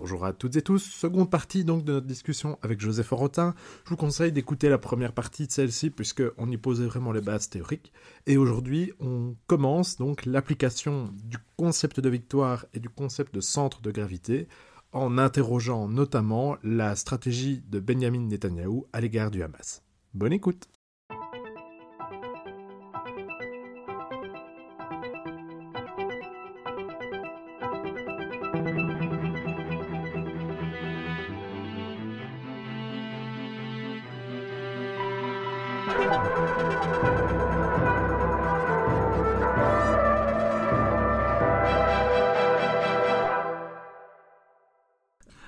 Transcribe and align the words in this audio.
Bonjour 0.00 0.24
à 0.24 0.32
toutes 0.32 0.56
et 0.56 0.62
tous, 0.62 0.80
seconde 0.80 1.30
partie 1.30 1.64
donc 1.64 1.84
de 1.84 1.92
notre 1.92 2.08
discussion 2.08 2.58
avec 2.62 2.80
Joseph 2.80 3.12
Orotin. 3.12 3.54
Je 3.84 3.90
vous 3.90 3.96
conseille 3.96 4.32
d'écouter 4.32 4.68
la 4.68 4.76
première 4.76 5.12
partie 5.12 5.46
de 5.46 5.52
celle-ci 5.52 5.90
puisqu'on 5.90 6.50
y 6.50 6.56
posait 6.56 6.86
vraiment 6.86 7.12
les 7.12 7.20
bases 7.20 7.48
théoriques. 7.48 7.92
Et 8.26 8.36
aujourd'hui, 8.36 8.92
on 8.98 9.36
commence 9.46 9.96
donc 9.96 10.26
l'application 10.26 11.14
du 11.22 11.36
concept 11.56 12.00
de 12.00 12.08
victoire 12.08 12.66
et 12.74 12.80
du 12.80 12.88
concept 12.88 13.32
de 13.32 13.40
centre 13.40 13.82
de 13.82 13.92
gravité 13.92 14.48
en 14.90 15.16
interrogeant 15.16 15.86
notamment 15.86 16.56
la 16.64 16.96
stratégie 16.96 17.62
de 17.68 17.78
Benjamin 17.78 18.26
Netanyahou 18.26 18.88
à 18.92 19.00
l'égard 19.00 19.30
du 19.30 19.44
Hamas. 19.44 19.84
Bonne 20.12 20.32
écoute 20.32 20.66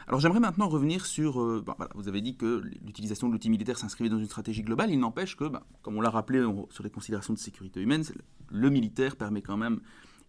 Alors 0.08 0.20
j'aimerais 0.20 0.40
maintenant 0.40 0.68
revenir 0.68 1.04
sur, 1.04 1.42
euh, 1.42 1.64
vous 1.94 2.08
avez 2.08 2.20
dit 2.20 2.36
que 2.36 2.62
l'utilisation 2.84 3.26
de 3.26 3.32
l'outil 3.32 3.50
militaire 3.50 3.76
s'inscrivait 3.76 4.08
dans 4.08 4.18
une 4.18 4.26
stratégie 4.26 4.62
globale, 4.62 4.90
il 4.90 5.00
n'empêche 5.00 5.36
que, 5.36 5.44
bah, 5.44 5.64
comme 5.82 5.96
on 5.96 6.00
l'a 6.00 6.10
rappelé 6.10 6.42
sur 6.70 6.84
les 6.84 6.90
considérations 6.90 7.34
de 7.34 7.38
sécurité 7.38 7.80
humaine, 7.80 8.04
le 8.50 8.70
militaire 8.70 9.16
permet 9.16 9.42
quand 9.42 9.56
même 9.56 9.80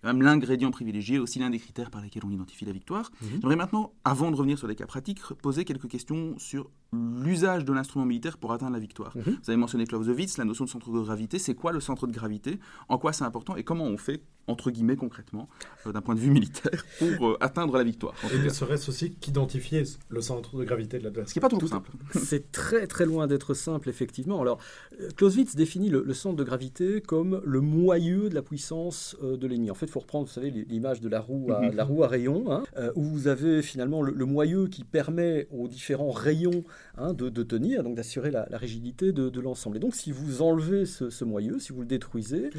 même 0.04 0.22
l'ingrédient 0.22 0.72
privilégié, 0.72 1.20
aussi 1.20 1.40
l'un 1.40 1.50
des 1.50 1.60
critères 1.60 1.92
par 1.92 2.02
lesquels 2.02 2.24
on 2.26 2.32
identifie 2.32 2.66
la 2.66 2.72
victoire. 2.72 3.12
Mhm. 3.22 3.30
J'aimerais 3.42 3.56
maintenant, 3.56 3.94
avant 4.04 4.32
de 4.32 4.36
revenir 4.36 4.58
sur 4.58 4.68
les 4.68 4.76
cas 4.76 4.86
pratiques, 4.86 5.22
poser 5.42 5.66
quelques 5.66 5.88
questions 5.88 6.38
sur 6.38 6.70
l'usage 6.94 7.66
de 7.66 7.74
l'instrument 7.74 8.06
militaire 8.06 8.38
pour 8.38 8.54
atteindre 8.54 8.74
la 8.74 8.80
victoire. 8.80 9.16
Mhm. 9.16 9.24
Vous 9.24 9.50
avez 9.50 9.58
mentionné 9.58 9.86
Clausewitz, 9.86 10.38
la 10.38 10.46
notion 10.46 10.66
de 10.66 10.70
centre 10.70 10.90
de 10.92 11.00
gravité. 11.00 11.40
C'est 11.40 11.56
quoi 11.56 11.72
le 11.72 11.80
centre 11.80 12.08
de 12.08 12.14
gravité? 12.14 12.60
En 12.88 12.98
quoi 12.98 13.14
c'est 13.14 13.26
important? 13.26 13.56
Et 13.56 13.64
comment 13.64 13.86
on 13.86 13.98
fait, 13.98 14.22
entre 14.48 14.72
guillemets, 14.72 14.96
concrètement, 14.96 15.50
euh, 15.86 15.92
d'un 15.92 16.02
point 16.02 16.16
de 16.16 16.20
vue 16.20 16.32
militaire, 16.38 16.86
pour 17.00 17.28
euh, 17.28 17.38
atteindre 17.42 17.78
la 17.78 17.84
victoire 17.84 18.14
Et 18.34 18.40
ne 18.40 18.50
serait-ce 18.50 18.90
aussi 18.90 19.16
qu'identifier 19.16 19.84
le 20.10 20.22
centre 20.22 20.58
de 20.58 20.64
gravité 20.64 21.00
de 21.00 21.04
l'adversaire 21.04 21.30
Ce 21.30 21.34
qui 21.34 21.40
n'est 21.40 21.50
pas 21.50 21.50
tout, 21.50 21.68
simple. 21.68 21.92
C'est 22.12 22.52
très 22.52 22.88
très 22.88 23.06
loin 23.06 23.28
d'être 23.28 23.54
simple, 23.54 23.90
effectivement. 23.90 24.42
Alors, 24.42 24.60
euh, 25.02 25.10
Clausewitz 25.16 25.56
définit 25.56 25.90
le, 25.90 26.14
centre 26.14 26.38
de 26.38 26.44
gravité 26.44 27.02
comme 27.02 27.42
le 27.44 27.62
moyeu 27.62 28.30
de 28.30 28.36
la 28.36 28.42
puissance 28.42 29.16
de 29.22 29.48
l'ennemi. 29.48 29.70
En 29.70 29.76
fait, 29.76 29.87
il 29.88 29.92
faut 29.92 30.00
reprendre, 30.00 30.28
vous 30.28 30.34
savez, 30.34 30.50
l'image 30.52 31.02
de 31.02 31.10
la 31.10 31.20
roue 31.20 31.52
à, 31.52 31.70
la 31.70 31.84
roue 31.84 32.04
à 32.04 32.08
rayons, 32.08 32.52
hein, 32.52 32.64
où 32.96 33.04
vous 33.04 33.28
avez 33.28 33.62
finalement 33.62 34.02
le, 34.02 34.14
le, 34.14 34.26
moyeu 34.26 34.68
qui 34.68 34.84
permet 34.84 35.48
aux 35.52 35.68
différents 35.68 36.12
rayons 36.12 36.64
Hein, 37.00 37.14
de, 37.14 37.44
tenir, 37.44 37.84
donc 37.84 37.96
d'assurer 37.96 38.32
la, 38.32 38.48
rigidité 38.54 39.12
de, 39.12 39.40
l'ensemble. 39.40 39.78
Et 39.78 39.80
donc, 39.80 39.94
si 39.94 40.12
vous 40.12 40.42
enlevez 40.42 40.88
ce, 40.88 41.24
moyeu, 41.24 41.60
si 41.60 41.72
vous 41.72 41.82
le 41.82 41.86
détruisez, 41.86 42.50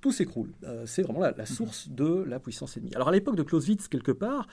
tout 0.00 0.12
s'écroule. 0.12 0.50
Euh, 0.64 0.84
c'est 0.86 1.02
vraiment 1.02 1.20
la, 1.20 1.46
source 1.46 1.90
de 1.90 2.24
la 2.26 2.40
puissance 2.40 2.78
ennemie. 2.78 2.94
Alors, 2.94 3.08
à 3.08 3.12
l'époque 3.12 3.36
de 3.36 3.42
Clausewitz, 3.42 3.88
quelque 3.88 4.12
part, 4.12 4.48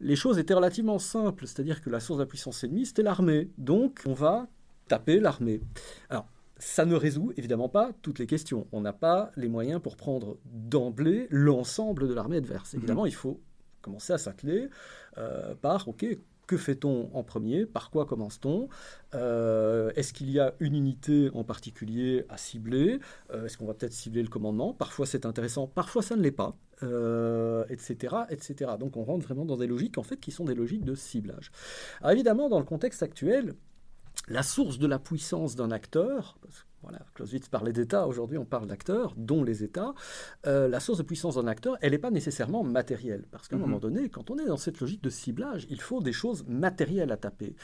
les 0.00 0.14
choses 0.14 0.38
étaient 0.38 0.52
relativement 0.52 0.98
simples, 0.98 1.46
c'est-à-dire 1.46 1.80
que 1.80 1.88
la 1.88 2.00
source 2.00 2.18
de 2.18 2.24
la 2.24 2.28
puissance 2.28 2.62
ennemie, 2.64 2.84
c'était 2.84 3.02
l'armée. 3.02 3.48
Donc, 3.56 4.00
on 4.04 4.12
va 4.12 4.46
taper 4.88 5.18
l'armée. 5.18 5.62
Alors, 6.10 6.26
ça 6.62 6.84
ne 6.84 6.94
résout 6.94 7.32
évidemment 7.36 7.68
pas 7.68 7.90
toutes 8.02 8.20
les 8.20 8.26
questions. 8.26 8.68
On 8.70 8.80
n'a 8.80 8.92
pas 8.92 9.32
les 9.36 9.48
moyens 9.48 9.82
pour 9.82 9.96
prendre 9.96 10.38
d'emblée 10.44 11.26
l'ensemble 11.30 12.06
de 12.08 12.14
l'armée 12.14 12.36
adverse. 12.36 12.74
Évidemment, 12.74 13.04
il 13.04 13.14
faut 13.14 13.40
commencer 13.80 14.12
à 14.12 14.18
s'atteler 14.18 14.68
euh, 15.18 15.56
par, 15.56 15.88
OK, 15.88 16.06
que 16.46 16.56
fait-on 16.56 17.10
en 17.14 17.24
premier? 17.24 17.66
Par 17.66 17.90
quoi 17.90 18.06
commence-t-on? 18.06 18.68
Euh, 19.14 19.90
Est-ce 19.96 20.12
qu'il 20.12 20.30
y 20.30 20.38
a 20.38 20.54
une 20.60 20.76
unité 20.76 21.30
en 21.34 21.42
particulier 21.42 22.26
à 22.28 22.36
cibler? 22.36 23.00
Euh, 23.32 23.46
Est-ce 23.46 23.58
qu'on 23.58 23.66
va 23.66 23.74
peut-être 23.74 23.92
cibler 23.92 24.22
le 24.22 24.28
commandement? 24.28 24.72
Parfois 24.72 25.06
c'est 25.06 25.26
intéressant, 25.26 25.66
parfois 25.66 26.02
ça 26.02 26.14
ne 26.14 26.22
l'est 26.22 26.30
pas, 26.30 26.56
etc., 27.70 28.16
etc. 28.30 28.72
Donc 28.78 28.96
on 28.96 29.02
rentre 29.02 29.24
vraiment 29.24 29.44
dans 29.44 29.56
des 29.56 29.66
logiques 29.66 29.98
en 29.98 30.04
fait 30.04 30.18
qui 30.18 30.30
sont 30.30 30.44
des 30.44 30.54
logiques 30.54 30.84
de 30.84 30.94
ciblage. 30.94 31.50
Alors 32.00 32.12
évidemment, 32.12 32.48
dans 32.48 32.58
le 32.58 32.64
contexte 32.64 33.02
actuel, 33.02 33.54
la 34.28 34.42
source 34.42 34.78
de 34.78 34.86
la 34.86 34.98
puissance 34.98 35.56
d'un 35.56 35.70
acteur, 35.70 36.38
voilà, 36.82 36.98
Clausewitz 37.14 37.48
parlait 37.48 37.72
d'État, 37.72 38.08
aujourd'hui 38.08 38.38
on 38.38 38.44
parle 38.44 38.66
d'acteurs, 38.66 39.14
dont 39.16 39.44
les 39.44 39.62
États. 39.62 39.94
Euh, 40.46 40.68
la 40.68 40.80
source 40.80 40.98
de 40.98 41.04
puissance 41.04 41.36
d'un 41.36 41.46
acteur, 41.46 41.76
elle 41.80 41.92
n'est 41.92 41.98
pas 41.98 42.10
nécessairement 42.10 42.64
matérielle. 42.64 43.24
Parce 43.30 43.46
qu'à 43.46 43.54
un 43.54 43.60
mhm. 43.60 43.66
moment 43.66 43.78
donné, 43.78 44.08
quand 44.08 44.30
on 44.30 44.38
est 44.38 44.46
dans 44.46 44.56
cette 44.56 44.80
logique 44.80 45.02
de 45.02 45.10
ciblage, 45.10 45.66
il 45.70 45.80
faut 45.80 46.02
des 46.02 46.12
choses 46.12 46.44
matérielles 46.48 47.12
à 47.12 47.16
taper. 47.16 47.54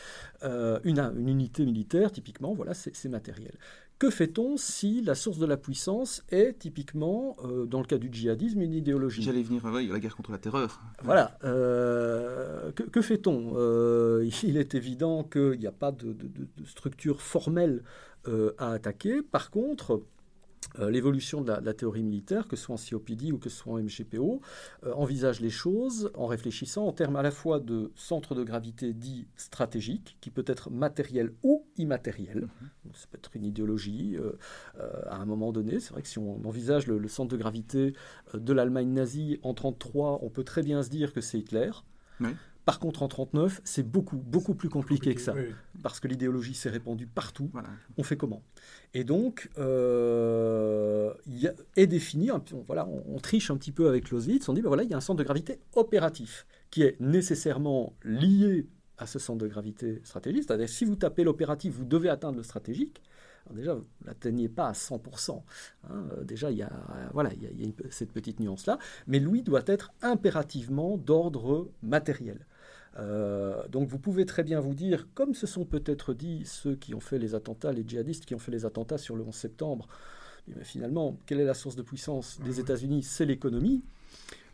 Euh, 0.45 0.79
une, 0.85 1.01
une, 1.01 1.29
unité 1.29 1.65
militaire, 1.65 2.13
typiquement, 2.13 2.55
voilà, 2.55 2.75
c'est 2.75 3.09
matériel. 3.09 3.57
Que 3.99 4.11
fait-on 4.11 4.57
si 4.57 5.03
la 5.03 5.15
source 5.15 5.39
de 5.39 5.47
la 5.47 5.57
puissance 5.57 6.23
est 6.31 6.59
typiquement, 6.59 7.37
euh, 7.45 7.67
dans 7.67 7.81
le 7.81 7.87
cas 7.87 7.99
du 7.99 8.09
djihadisme, 8.13 8.61
une 8.61 8.75
idéologie? 8.75 9.23
J'allais 9.23 9.43
venir, 9.43 9.63
oui, 9.65 9.89
la 9.89 9.99
guerre 9.99 10.15
contre 10.15 10.31
la 10.31 10.39
terreur. 10.39 10.81
Voilà. 11.03 11.37
que, 11.43 12.83
que 12.83 13.03
fait-on? 13.03 13.55
Il 14.45 14.57
est 14.57 14.75
évident 14.75 15.25
qu'il 15.25 15.59
n'y 15.59 15.67
a 15.67 15.73
pas 15.73 15.91
de, 15.93 16.13
de, 16.13 16.29
de 16.29 16.65
structure 16.65 17.21
formelle 17.23 17.83
euh, 18.29 18.53
à 18.59 18.73
attaquer. 18.73 19.23
Par 19.23 19.51
contre, 19.51 20.03
euh, 20.81 20.91
l'évolution 20.91 21.41
de, 21.41 21.53
la, 21.53 21.73
théorie 21.73 22.03
militaire, 22.03 22.47
que 22.47 22.57
ce 22.57 22.65
soit 22.65 22.75
en 22.75 22.79
COPD 22.79 23.33
ou 23.33 23.39
que 23.39 23.49
ce 23.49 23.57
soit 23.57 23.73
en 23.73 23.79
MGPO, 23.79 24.43
euh, 24.85 24.93
envisage 24.95 25.41
les 25.41 25.51
choses 25.51 26.11
en 26.15 26.27
réfléchissant 26.27 26.87
en 26.87 26.93
termes 26.93 27.17
à 27.17 27.23
la 27.23 27.31
fois 27.31 27.61
de 27.61 27.93
centre 27.95 28.35
de 28.35 28.43
gravité 28.43 28.93
dit 28.93 29.29
stratégique, 29.37 30.17
qui 30.21 30.31
peut 30.31 30.45
être 30.47 30.69
matériel 30.69 31.33
ou 31.43 31.58
immatériel. 31.79 32.49
Mhm. 32.85 32.93
ça 32.95 33.07
peut 33.11 33.19
être 33.19 33.31
une 33.35 33.45
idéologie 33.45 34.17
à 35.07 35.17
un 35.17 35.25
moment 35.25 35.53
donné. 35.53 35.81
C'est 35.81 35.93
vrai 35.93 36.03
que 36.03 36.09
si 36.09 36.19
on 36.19 36.45
envisage 36.47 36.87
le, 36.87 37.09
centre 37.09 37.31
de 37.31 37.37
gravité 37.37 37.95
de 38.35 38.53
l'Allemagne 38.53 38.93
nazie 38.93 39.39
en 39.43 39.53
1933, 39.53 40.21
on 40.23 40.31
peut 40.31 40.45
très 40.45 40.63
bien 40.63 40.83
se 40.83 40.91
dire 40.91 41.13
que 41.13 41.21
c'est 41.21 41.39
Hitler. 41.39 41.71
Par 42.69 42.81
contre, 42.81 43.03
en 43.03 43.09
39, 43.09 43.63
c'est 43.65 43.83
beaucoup, 43.83 44.19
beaucoup 44.19 44.55
plus 44.55 44.69
compliqué, 44.69 45.15
que 45.15 45.23
ça. 45.23 45.35
Parce 45.83 46.01
que 46.01 46.07
l'idéologie 46.07 46.53
s'est 46.53 46.69
répandue 46.69 47.07
partout. 47.07 47.51
On 47.97 48.03
fait 48.03 48.19
comment? 48.19 48.43
Et 48.93 49.05
donc, 49.05 49.49
euh, 49.57 51.15
est 51.77 51.87
défini, 51.87 52.31
on, 52.31 52.43
voilà, 52.67 52.87
on, 52.87 53.19
triche 53.21 53.51
un 53.51 53.57
petit 53.57 53.73
peu 53.73 53.89
avec 53.89 54.05
Clausewitz, 54.05 54.47
on 54.51 54.53
dit, 54.53 54.61
ben 54.61 54.69
voilà, 54.69 54.83
il 54.83 54.91
y 54.91 54.93
a 54.93 54.99
un 54.99 55.01
centre 55.01 55.19
de 55.19 55.25
gravité 55.25 55.61
opératif 55.77 56.47
qui 56.71 56.83
est 56.83 57.01
nécessairement 57.01 57.95
lié 58.05 58.67
à 58.99 59.07
ce 59.07 59.19
centre 59.19 59.39
de 59.39 59.49
gravité 59.49 60.01
stratégique. 60.05 60.45
C'est-à-dire, 60.47 60.69
si 60.69 60.85
vous 60.85 60.97
tapez 60.97 61.25
l'opératif, 61.25 61.75
vous 61.75 61.85
devez 61.85 62.09
atteindre 62.09 62.37
le 62.37 62.43
stratégique. 62.43 63.01
Alors 63.47 63.57
déjà, 63.57 63.75
vous 63.75 63.87
n'atteignez 64.05 64.49
pas 64.49 64.69
à 64.69 64.73
100%. 64.73 65.43
Hein. 65.89 66.05
Déjà, 66.23 66.51
il 66.51 66.59
y 66.59 66.63
a, 66.63 66.71
voilà, 67.13 67.31
il 67.33 67.43
y 67.43 67.65
a 67.65 67.73
cette 67.91 68.13
petite 68.13 68.41
nuance-là. 68.41 68.79
Mais 69.07 69.19
lui 69.19 69.43
doit 69.43 69.63
être 69.67 69.93
impérativement 70.03 70.99
d'ordre 70.99 71.71
matériel. 71.83 72.47
Euh, 72.99 73.67
donc 73.69 73.89
vous 73.89 73.99
pouvez 73.99 74.27
très 74.27 74.43
bien 74.43 74.61
vous 74.61 74.75
dire, 74.75 75.07
comme 75.15 75.35
se 75.35 75.47
sont 75.47 75.65
peut-être 75.65 76.15
dit 76.15 76.43
ceux 76.45 76.75
qui 76.75 76.95
ont 76.95 77.01
fait 77.01 77.19
les 77.19 77.35
attentats, 77.35 77.73
les 77.73 77.85
djihadistes 77.87 78.25
qui 78.25 78.35
ont 78.35 78.39
fait 78.39 78.51
les 78.51 78.65
attentats 78.65 78.99
sur 78.99 79.15
le 79.15 79.23
11 79.23 79.35
septembre, 79.35 79.87
eh 80.49 80.65
finalement, 80.65 81.19
quelle 81.27 81.41
est 81.41 81.45
la 81.45 81.55
source 81.55 81.77
de 81.77 81.83
puissance 81.83 82.41
des 82.41 82.61
États-Unis? 82.61 83.03
C'est 83.03 83.27
l'économie. 83.27 83.83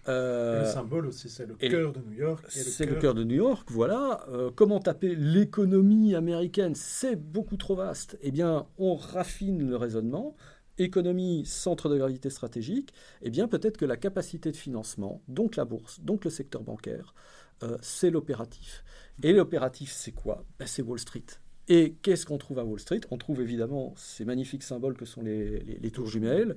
Euh, 0.09 0.61
le 0.61 0.67
symbole 0.67 1.07
aussi, 1.07 1.29
c'est 1.29 1.47
le 1.47 1.55
cœur 1.55 1.93
de 1.93 2.01
New 2.01 2.13
York. 2.13 2.45
C'est 2.49 2.87
le, 2.87 2.97
cœur 2.97 3.15
de 3.15 3.25
New 3.25 3.37
York, 3.37 3.69
voilà. 3.71 4.27
Euh, 4.29 4.51
comment 4.55 4.81
taper 4.81 5.15
l'économie 5.15 6.15
américaine 6.15 6.75
C'est 6.75 7.17
beaucoup 7.17 7.57
trop 7.57 7.75
vaste. 7.75 8.19
Eh 8.23 8.31
bien, 8.31 8.67
on 8.79 8.95
raffine 8.95 9.67
le 9.69 9.77
raisonnement. 9.77 10.37
Économie, 10.77 11.45
centre 11.47 11.89
de 11.89 11.97
gravité 11.97 12.31
stratégique. 12.31 12.93
Eh 13.23 13.31
bien, 13.31 13.49
peut-être 13.49 13.77
que 13.77 13.85
la 13.85 13.97
capacité 13.97 14.51
de 14.51 14.57
financement, 14.57 15.23
donc 15.29 15.57
la 15.57 15.65
bourse, 15.65 16.01
donc 16.01 16.25
le 16.25 16.31
secteur 16.31 16.63
bancaire, 16.63 17.15
euh, 17.63 17.79
c'est 17.81 18.11
l'opératif. 18.11 18.85
Et 19.23 19.33
l'opératif, 19.33 19.93
c'est 19.93 20.13
quoi? 20.13 20.45
Ben, 20.59 20.67
C'est 20.67 20.83
Wall 20.83 20.99
Street. 20.99 21.25
Et 21.69 21.95
qu'est-ce 22.03 22.27
qu'on 22.27 22.37
trouve 22.37 22.59
à 22.59 22.65
Wall 22.65 22.79
Street? 22.79 23.01
On 23.11 23.17
trouve 23.17 23.41
évidemment 23.41 23.95
ces 23.97 24.25
magnifiques 24.25 24.63
symboles 24.63 24.97
que 24.97 25.07
sont 25.07 25.23
les, 25.23 25.91
tours 25.93 26.07
jumelles. 26.07 26.57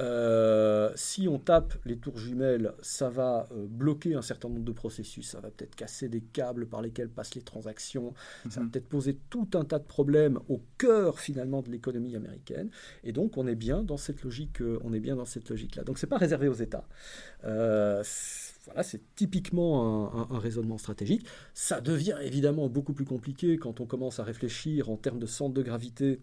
Euh, 0.00 0.90
si 0.96 1.28
on 1.28 1.38
tape 1.38 1.74
les 1.84 1.96
tours 1.96 2.18
jumelles, 2.18 2.72
ça 2.80 3.08
va 3.08 3.48
euh, 3.52 3.66
bloquer 3.68 4.14
un 4.14 4.22
certain 4.22 4.48
nombre 4.48 4.64
de 4.64 4.72
processus. 4.72 5.28
Ça 5.28 5.40
va 5.40 5.50
peut-être 5.50 5.76
casser 5.76 6.08
des 6.08 6.20
câbles 6.20 6.66
par 6.66 6.82
lesquels 6.82 7.08
passent 7.08 7.36
les 7.36 7.42
transactions. 7.42 8.14
Ça 8.48 8.60
va 8.60 8.66
mhm. 8.66 8.70
peut-être 8.70 8.88
poser 8.88 9.18
tout 9.30 9.48
un 9.54 9.64
tas 9.64 9.78
de 9.78 9.84
problèmes 9.84 10.40
au 10.48 10.60
cœur 10.76 11.20
finalement 11.20 11.62
de 11.62 11.70
l'économie 11.70 12.16
américaine. 12.16 12.70
Et 13.04 13.12
donc 13.12 13.36
on 13.36 13.46
est 13.46 13.54
bien 13.54 13.82
dans 13.84 13.96
cette 13.96 14.22
logique. 14.22 14.58
on 14.82 14.92
est 14.92 15.00
bien 15.00 15.14
dans 15.14 15.24
cette 15.24 15.48
logique-là. 15.50 15.84
Donc 15.84 15.98
c'est 15.98 16.06
pas 16.08 16.18
réservé 16.18 16.48
aux 16.48 16.54
États. 16.54 16.84
Voilà, 18.68 18.82
c'est 18.82 19.00
typiquement 19.14 20.30
un, 20.30 20.38
raisonnement 20.38 20.76
stratégique. 20.76 21.26
Ça 21.54 21.80
devient 21.80 22.16
évidemment 22.22 22.68
beaucoup 22.68 22.92
plus 22.92 23.06
compliqué 23.06 23.56
quand 23.56 23.80
on 23.80 23.86
commence 23.86 24.20
à 24.20 24.24
réfléchir 24.24 24.90
en 24.90 24.98
termes 24.98 25.18
de 25.18 25.24
centre 25.24 25.54
de 25.54 25.62
gravité 25.62 26.20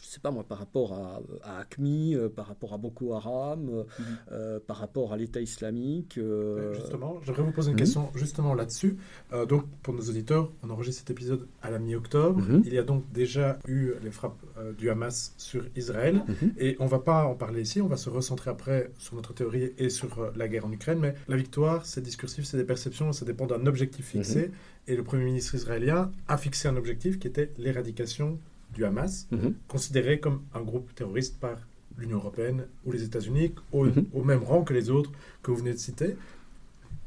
je 0.00 0.06
ne 0.06 0.08
sais 0.10 0.20
pas 0.20 0.30
moi, 0.32 0.42
par 0.44 0.58
rapport 0.58 0.92
à, 0.92 1.20
à 1.44 1.58
ACMI, 1.60 2.16
euh, 2.16 2.28
par 2.28 2.46
rapport 2.48 2.72
à 2.74 2.78
Boko 2.78 3.12
Haram, 3.14 3.68
euh, 3.70 3.84
euh, 4.32 4.58
par 4.66 4.78
rapport 4.78 5.12
à 5.12 5.16
l'État 5.16 5.40
islamique. 5.40 6.18
euh, 6.18 6.74
Justement, 6.74 7.20
j'aimerais 7.24 7.42
vous 7.42 7.52
poser 7.52 7.70
une 7.70 7.74
Mhm. 7.76 7.78
question 7.80 8.10
justement 8.14 8.54
là-dessus. 8.54 8.96
Euh, 9.32 9.46
donc, 9.46 9.64
pour 9.82 9.94
nos 9.94 10.02
auditeurs, 10.02 10.50
on 10.62 10.70
enregistre 10.70 11.00
cet 11.00 11.10
épisode 11.10 11.46
à 11.62 11.70
la 11.70 11.78
mi-octobre. 11.78 12.40
Mhm. 12.40 12.62
Il 12.66 12.74
y 12.74 12.78
a 12.78 12.82
donc 12.82 13.04
déjà 13.12 13.58
eu 13.68 13.92
les 14.02 14.10
frappes 14.10 14.36
euh, 14.58 14.72
du 14.72 14.90
Hamas 14.90 15.32
sur 15.38 15.64
Israël. 15.76 16.22
Mhm. 16.26 16.52
Et 16.58 16.76
on 16.80 16.86
va 16.86 16.98
pas 16.98 17.24
en 17.26 17.34
parler 17.34 17.62
ici, 17.62 17.80
on 17.80 17.86
va 17.88 17.96
se 17.96 18.10
recentrer 18.10 18.50
après 18.50 18.90
sur 18.98 19.14
notre 19.14 19.32
théorie 19.32 19.72
et 19.78 19.90
sur 19.90 20.18
euh, 20.18 20.30
la 20.36 20.48
guerre 20.48 20.66
en 20.66 20.72
Ukraine. 20.72 20.98
Mais 20.98 21.14
la 21.28 21.36
victoire, 21.36 21.86
c'est 21.86 22.00
discursif, 22.00 22.44
c'est 22.44 22.56
des 22.56 22.64
perceptions, 22.64 23.12
ça 23.12 23.24
dépend 23.24 23.46
d'un 23.46 23.64
objectif 23.66 24.06
fixé. 24.06 24.50
Et 24.86 24.96
le 24.96 25.02
Premier 25.04 25.24
ministre 25.24 25.54
israélien 25.54 26.10
a 26.28 26.36
fixé 26.36 26.68
un 26.68 26.76
objectif 26.76 27.18
qui 27.18 27.26
était 27.26 27.52
l'éradication 27.58 28.38
du 28.74 28.84
Hamas, 28.84 29.26
Mhm. 29.30 29.54
considéré 29.68 30.20
comme 30.20 30.42
un 30.54 30.60
groupe 30.62 30.94
terroriste 30.94 31.38
par 31.38 31.56
l'Union 31.96 32.16
européenne 32.18 32.66
ou 32.84 32.92
les 32.92 33.02
États-Unis, 33.04 33.54
au, 33.72 33.86
Mhm. 33.86 34.06
au 34.12 34.22
même 34.24 34.42
rang 34.42 34.62
que 34.64 34.74
les 34.74 34.90
autres 34.90 35.12
que 35.42 35.50
vous 35.50 35.58
venez 35.58 35.72
de 35.72 35.78
citer. 35.78 36.16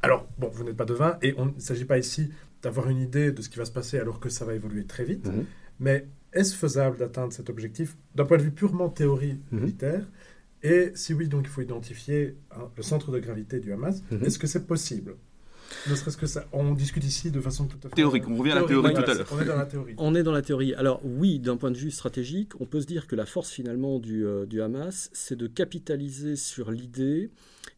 Alors, 0.01 0.27
bon, 0.37 0.49
vous 0.49 0.63
n'êtes 0.63 0.77
pas 0.77 0.85
devin, 0.85 1.17
et 1.21 1.33
on- 1.37 1.49
il 1.49 1.55
ne 1.55 1.59
s'agit 1.59 1.85
pas 1.85 1.97
ici 1.97 2.31
d'avoir 2.63 2.89
une 2.89 2.99
idée 2.99 3.31
de 3.31 3.41
ce 3.41 3.49
qui 3.49 3.57
va 3.57 3.65
se 3.65 3.71
passer 3.71 3.99
alors 3.99 4.19
que 4.19 4.29
ça 4.29 4.45
va 4.45 4.53
évoluer 4.53 4.85
très 4.85 5.03
vite. 5.03 5.27
Mhm. 5.27 5.45
Mais 5.79 6.07
est-ce 6.33 6.55
faisable 6.55 6.97
d'atteindre 6.97 7.33
cet 7.33 7.49
objectif 7.49 7.95
d'un 8.15 8.25
point 8.25 8.37
de 8.37 8.43
vue 8.43 8.51
purement 8.51 8.89
théorie 8.89 9.37
militaire? 9.51 10.07
Et 10.63 10.91
si 10.95 11.13
oui, 11.13 11.27
donc 11.27 11.41
il 11.45 11.49
faut 11.49 11.61
identifier 11.61 12.35
hein, 12.51 12.69
le 12.75 12.81
centre 12.83 13.11
de 13.11 13.19
gravité 13.19 13.59
du 13.59 13.71
Hamas. 13.73 14.01
Est-ce 14.23 14.39
que 14.39 14.47
c'est 14.47 14.65
possible? 14.65 15.15
Ne 15.89 15.95
serait-ce 15.95 16.17
que 16.17 16.27
ça. 16.27 16.45
On 16.51 16.73
discute 16.73 17.03
ici 17.03 17.31
de 17.31 17.41
façon 17.41 17.65
tout 17.65 17.77
à 17.83 17.89
fait. 17.89 17.95
Théorique, 17.95 18.27
on 18.27 18.37
revient 18.37 18.51
à 18.51 18.55
la 18.55 18.63
théorie 18.63 18.93
tout 18.93 19.09
à 19.09 19.13
l'heure. 19.13 19.27
On 19.31 19.41
est 19.41 19.45
dans 19.45 19.55
la 19.55 19.65
théorie. 19.65 19.95
On 19.97 20.15
est 20.15 20.23
dans 20.23 20.31
la 20.31 20.41
théorie. 20.41 20.73
Alors 20.75 21.01
oui, 21.03 21.39
d'un 21.39 21.57
point 21.57 21.71
de 21.71 21.77
vue 21.77 21.91
stratégique, 21.91 22.51
on 22.59 22.65
peut 22.65 22.81
se 22.81 22.87
dire 22.87 23.07
que 23.07 23.15
la 23.15 23.25
force 23.25 23.51
finalement 23.51 23.99
du, 23.99 24.25
euh, 24.25 24.45
du 24.45 24.61
Hamas, 24.61 25.09
c'est 25.13 25.35
de 25.35 25.47
capitaliser 25.47 26.35
sur 26.35 26.71
l'idée 26.71 27.29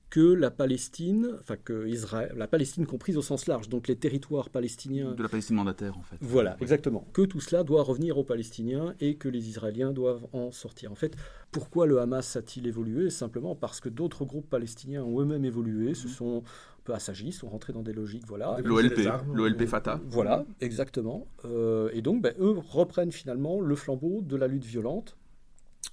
que 0.10 0.34
la 0.34 0.50
Palestine, 0.50 1.36
enfin 1.40 1.56
que 1.56 1.88
Israël, 1.88 2.34
la 2.36 2.48
Palestine 2.48 2.86
comprise 2.88 3.16
au 3.18 3.22
sens 3.22 3.46
large, 3.48 3.70
donc 3.70 3.88
les 3.88 3.96
territoires 3.96 4.50
palestiniens 4.50 5.12
De 5.14 5.22
la 5.24 5.30
Palestine 5.30 5.56
mandataire, 5.56 5.98
en 5.98 6.02
fait. 6.02 6.18
Voilà, 6.22 6.52
Ouais. 6.52 6.58
exactement. 6.62 7.06
Que 7.14 7.22
tout 7.24 7.40
cela 7.40 7.64
doit 7.64 7.84
revenir 7.84 8.18
aux 8.18 8.24
Palestiniens 8.24 8.96
et 9.00 9.16
que 9.16 9.30
les 9.30 9.50
Israéliens 9.50 9.92
doivent 9.92 10.26
en 10.34 10.52
sortir. 10.52 10.92
En 10.92 10.96
fait, 10.96 11.16
pourquoi 11.52 11.86
le 11.86 12.00
Hamas 12.00 12.36
a-t-il 12.36 12.66
évolué? 12.68 13.10
Simplement 13.10 13.56
parce 13.56 13.80
que 13.80 13.90
d'autres 13.90 14.26
groupes 14.26 14.50
palestiniens 14.50 15.04
ont 15.04 15.20
eux-mêmes 15.22 15.46
évolué, 15.46 15.94
se 15.94 16.08
sont 16.08 16.40
un 16.40 16.82
peu 16.84 16.94
assagis, 16.94 17.32
sont 17.32 17.50
rentrés 17.50 17.74
dans 17.74 17.84
des 17.84 17.94
logiques, 17.94 18.26
voilà. 18.28 18.58
L'OLP, 18.64 18.98
l'OLP 19.34 19.62
euh, 19.62 19.68
Fatah. 19.68 20.02
Voilà, 20.08 20.46
exactement. 20.60 21.28
Euh, 21.46 21.90
et 21.94 22.02
donc, 22.02 22.22
ben, 22.24 22.34
eux 22.40 22.56
reprennent 22.58 23.12
finalement 23.12 23.62
le 23.62 23.76
flambeau 23.76 24.22
de 24.22 24.36
la 24.36 24.48
lutte 24.48 24.66
violente 24.66 25.18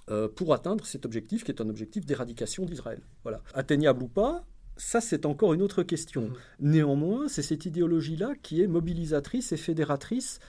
euh, 0.09 0.27
pour 0.27 0.53
atteindre 0.53 0.85
cet 0.85 1.05
objectif 1.05 1.43
qui 1.43 1.51
est 1.51 1.61
un 1.61 1.69
objectif 1.69 2.05
d'éradication 2.05 2.65
d'Israël. 2.65 3.01
Voilà. 3.23 3.41
Atteignable 3.53 4.03
ou 4.03 4.07
pas, 4.07 4.45
ça 4.77 5.01
c'est 5.01 5.25
encore 5.25 5.53
une 5.53 5.61
autre 5.61 5.83
question. 5.83 6.23
Mhm. 6.23 6.33
Néanmoins, 6.59 7.27
c'est 7.27 7.41
cette 7.41 7.65
idéologie-là 7.65 8.33
qui 8.41 8.61
est 8.61 8.67
mobilisatrice 8.67 9.51
et 9.51 9.57
fédératrice 9.57 10.39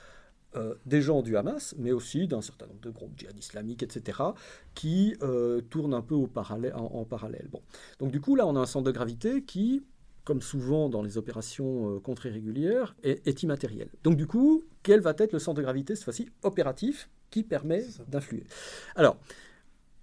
euh, 0.56 0.74
des 0.86 1.02
gens 1.02 1.20
du 1.22 1.36
Hamas, 1.36 1.74
mais 1.76 1.92
aussi 1.92 2.26
d'un 2.26 2.40
certain 2.40 2.66
nombre 2.66 2.80
de 2.80 2.90
groupes 2.90 3.12
djihad 3.18 3.38
islamiques, 3.38 3.82
etc., 3.82 4.18
qui 4.74 5.14
euh, 5.22 5.60
tournent 5.60 5.92
un 5.92 6.00
peu 6.00 6.14
au 6.14 6.26
parallèle, 6.26 6.74
en, 6.74 6.86
en 6.86 7.04
parallèle. 7.04 7.48
Bon. 7.50 7.60
Donc 7.98 8.12
du 8.12 8.20
coup, 8.20 8.34
là, 8.34 8.46
on 8.46 8.56
a 8.56 8.60
un 8.60 8.66
centre 8.66 8.86
de 8.86 8.90
gravité 8.90 9.42
qui, 9.42 9.82
comme 10.28 10.42
souvent 10.42 10.90
dans 10.90 11.00
les 11.00 11.16
opérations 11.16 11.96
euh, 11.96 12.00
contre-irrégulières, 12.00 12.94
est, 13.02 13.26
est 13.26 13.42
immatériel. 13.44 13.88
Donc 14.04 14.14
du 14.16 14.26
coup, 14.26 14.62
quel 14.82 15.00
va 15.00 15.14
être 15.16 15.32
le 15.32 15.38
centre 15.38 15.56
de 15.56 15.62
gravité, 15.62 15.94
cette 15.94 16.04
fois-ci, 16.04 16.28
opératif, 16.42 17.08
qui 17.30 17.42
permet 17.42 17.82
d'influer? 18.08 18.44
Alors, 18.94 19.16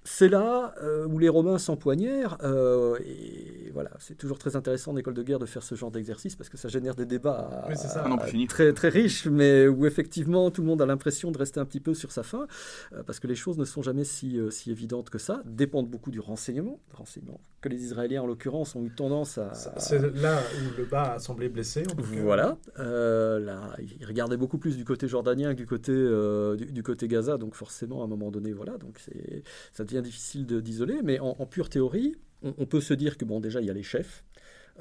c'est 0.06 0.30
là 0.30 0.76
euh, 0.84 1.08
où 1.08 1.18
les 1.18 1.30
Romains 1.30 1.58
s'empoignèrent, 1.58 2.38
euh, 2.44 2.98
et 3.04 3.72
voilà, 3.74 3.90
c'est 4.00 4.16
toujours 4.16 4.38
très 4.38 4.56
intéressant 4.56 4.92
en 4.92 4.98
école 4.98 5.16
de 5.16 5.24
guerre 5.24 5.40
de 5.40 5.48
faire 5.48 5.64
ce 5.64 5.74
genre 5.74 5.90
d'exercice 5.90 6.36
parce 6.36 6.48
que 6.48 6.58
ça 6.58 6.70
génère 6.70 6.94
des 6.94 7.08
débats 7.08 7.66
Oui, 7.68 7.76
c'est 7.76 7.88
ça. 7.88 8.04
Ah 8.06 8.10
non, 8.10 8.18
très, 8.48 8.72
très 8.72 8.90
riches, 8.90 9.26
mais 9.26 9.68
où 9.68 9.86
effectivement 9.88 10.52
tout 10.52 10.62
le 10.62 10.68
monde 10.68 10.82
a 10.82 10.86
l'impression 10.86 11.32
de 11.32 11.38
rester 11.38 11.60
un 11.60 11.66
petit 11.66 11.80
peu 11.80 11.96
sur 11.96 12.12
sa 12.12 12.22
faim, 12.22 12.46
euh, 12.94 13.02
parce 13.04 13.20
que 13.20 13.26
les 13.26 13.36
choses 13.36 13.58
ne 13.58 13.66
sont 13.66 13.82
jamais 13.82 14.04
si, 14.04 14.38
euh, 14.38 14.52
si 14.52 14.72
évidentes 14.72 15.10
que 15.10 15.18
ça, 15.18 15.42
dépendent 15.46 15.90
beaucoup 15.90 16.12
du 16.12 16.20
renseignement, 16.20 16.80
renseignement 16.94 17.42
que 17.66 17.70
les 17.70 17.84
Israéliens 17.84 18.22
en 18.22 18.28
l'occurrence 18.28 18.76
ont 18.76 18.86
eu 18.86 18.92
tendance 18.92 19.40
à... 19.40 19.52
C'est 19.56 20.00
là 20.00 20.40
où 20.40 20.78
le 20.78 20.86
bas 20.86 21.14
a 21.14 21.20
semblé 21.20 21.50
blessé. 21.50 21.82
En 21.82 21.96
tout 21.96 22.04
cas. 22.04 22.22
Voilà, 22.22 22.58
euh, 22.78 23.40
là, 23.40 23.76
il 23.80 24.06
regardait 24.06 24.38
beaucoup 24.38 24.60
plus 24.60 24.78
du 24.78 24.86
côté 24.86 25.08
jordanien 25.08 25.52
que 25.54 25.58
du 25.58 25.66
côté, 25.66 25.92
euh, 25.92 26.56
du, 26.56 26.66
du 26.68 26.84
côté 26.84 27.08
Gaza, 27.08 27.38
donc 27.38 27.56
forcément 27.56 28.02
à 28.02 28.06
un 28.06 28.08
moment 28.08 28.30
donné, 28.30 28.54
voilà, 28.54 28.78
donc 28.78 29.00
c'est, 29.00 29.42
ça 29.74 29.84
devient 29.84 29.95
difficile 30.02 30.46
d'isoler, 30.46 31.02
mais 31.04 31.20
en, 31.20 31.46
pure 31.46 31.70
théorie, 31.70 32.16
on, 32.44 32.54
on 32.58 32.66
peut 32.66 32.82
se 32.82 32.94
dire 32.94 33.18
que 33.18 33.26
bon, 33.26 33.40
déjà 33.40 33.62
il 33.62 33.68
y 33.68 33.70
a 33.70 33.74
les 33.74 33.84
chefs, 33.84 34.24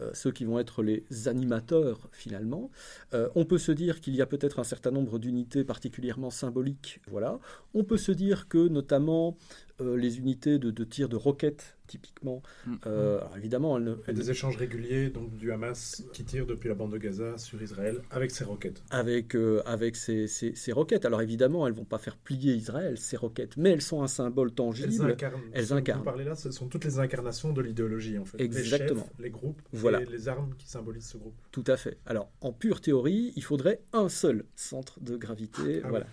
euh, 0.00 0.11
ceux 0.12 0.32
qui 0.32 0.44
vont 0.44 0.58
être 0.58 0.82
les 0.82 1.05
animateurs 1.28 2.08
finalement. 2.11 2.69
Euh, 3.12 3.28
on 3.37 3.44
peut 3.44 3.58
se 3.58 3.70
dire 3.70 4.00
qu'il 4.00 4.16
y 4.16 4.22
a 4.22 4.26
peut-être 4.26 4.58
un 4.58 4.64
certain 4.64 4.90
nombre 4.90 5.20
d'unités 5.20 5.62
particulièrement 5.62 6.31
symboliques, 6.31 7.00
voilà. 7.06 7.38
On 7.75 7.84
peut 7.84 7.96
se 7.96 8.11
dire 8.11 8.49
que 8.49 8.66
notamment 8.66 9.37
euh, 9.81 9.97
les 9.97 10.19
unités 10.19 10.59
de, 10.59 10.71
de 10.71 10.85
tir 10.85 11.09
de 11.09 11.17
roquettes, 11.17 11.76
typiquement, 11.87 12.43
Mm. 12.67 12.75
euh, 12.87 13.19
alors 13.19 13.37
évidemment, 13.37 13.76
elles 13.76 13.85
ne- 13.85 13.97
elles 14.06 14.15
des 14.15 14.31
échanges 14.31 14.56
réguliers 14.56 15.11
donc 15.11 15.37
du 15.37 15.53
Hamas 15.53 16.03
qui 16.12 16.25
tire 16.25 16.47
depuis 16.47 16.69
la 16.69 16.75
bande 16.75 16.93
de 16.93 16.97
Gaza 16.99 17.37
sur 17.38 17.61
Israël 17.61 18.00
avec 18.11 18.31
ses 18.31 18.44
roquettes. 18.44 18.82
avec, 18.91 19.35
euh, 19.37 19.62
avec 19.67 19.97
ces, 19.97 20.26
ces- 20.29 20.55
ces 20.55 20.73
roquettes. 20.73 21.05
Alors 21.05 21.21
évidemment, 21.21 21.67
elles 21.67 21.75
vont 21.75 21.85
pas 21.85 21.99
faire 21.99 22.17
plier 22.17 22.55
Israël, 22.55 22.97
ces 22.99 23.17
roquettes, 23.17 23.56
mais 23.56 23.71
elles 23.71 23.82
sont 23.82 24.03
un 24.03 24.06
symbole 24.06 24.49
Elles 24.49 24.55
tangible. 24.55 25.11
incarnent. 25.11 25.41
elles 25.53 25.65
ce 25.67 25.71
dont 25.71 25.76
incarnent. 25.76 25.99
Vous 25.99 26.05
parlez 26.05 26.25
là, 26.25 26.37
ce 26.37 26.50
sont 26.50 26.69
toutes 26.69 26.85
les 26.85 26.99
incarnations 26.99 27.53
de 27.53 27.61
l'idéologie 27.61 28.17
en 28.19 28.25
fait. 28.25 28.41
Exactement. 28.41 29.00
Les 29.00 29.06
chefs, 29.09 29.19
les 29.25 29.31
groupes, 29.31 29.61
Voilà. 29.73 30.00
et 30.00 30.06
les 30.06 30.29
armes 30.29 30.55
qui 30.56 30.69
symbolisent 30.69 31.09
ce 31.09 31.19
groupe. 31.19 31.35
Tout 31.53 31.65
à 31.67 31.76
fait. 31.76 31.99
Alors, 32.06 32.31
en 32.41 32.53
pure 32.53 32.81
théorie, 32.81 33.32
il 33.37 33.43
faudrait 33.43 33.81
un 33.93 34.09
seul 34.09 34.44
centre 34.56 35.00
de 35.00 35.17
gravité. 35.17 35.82
Ah 35.85 35.88
voilà. 35.91 36.06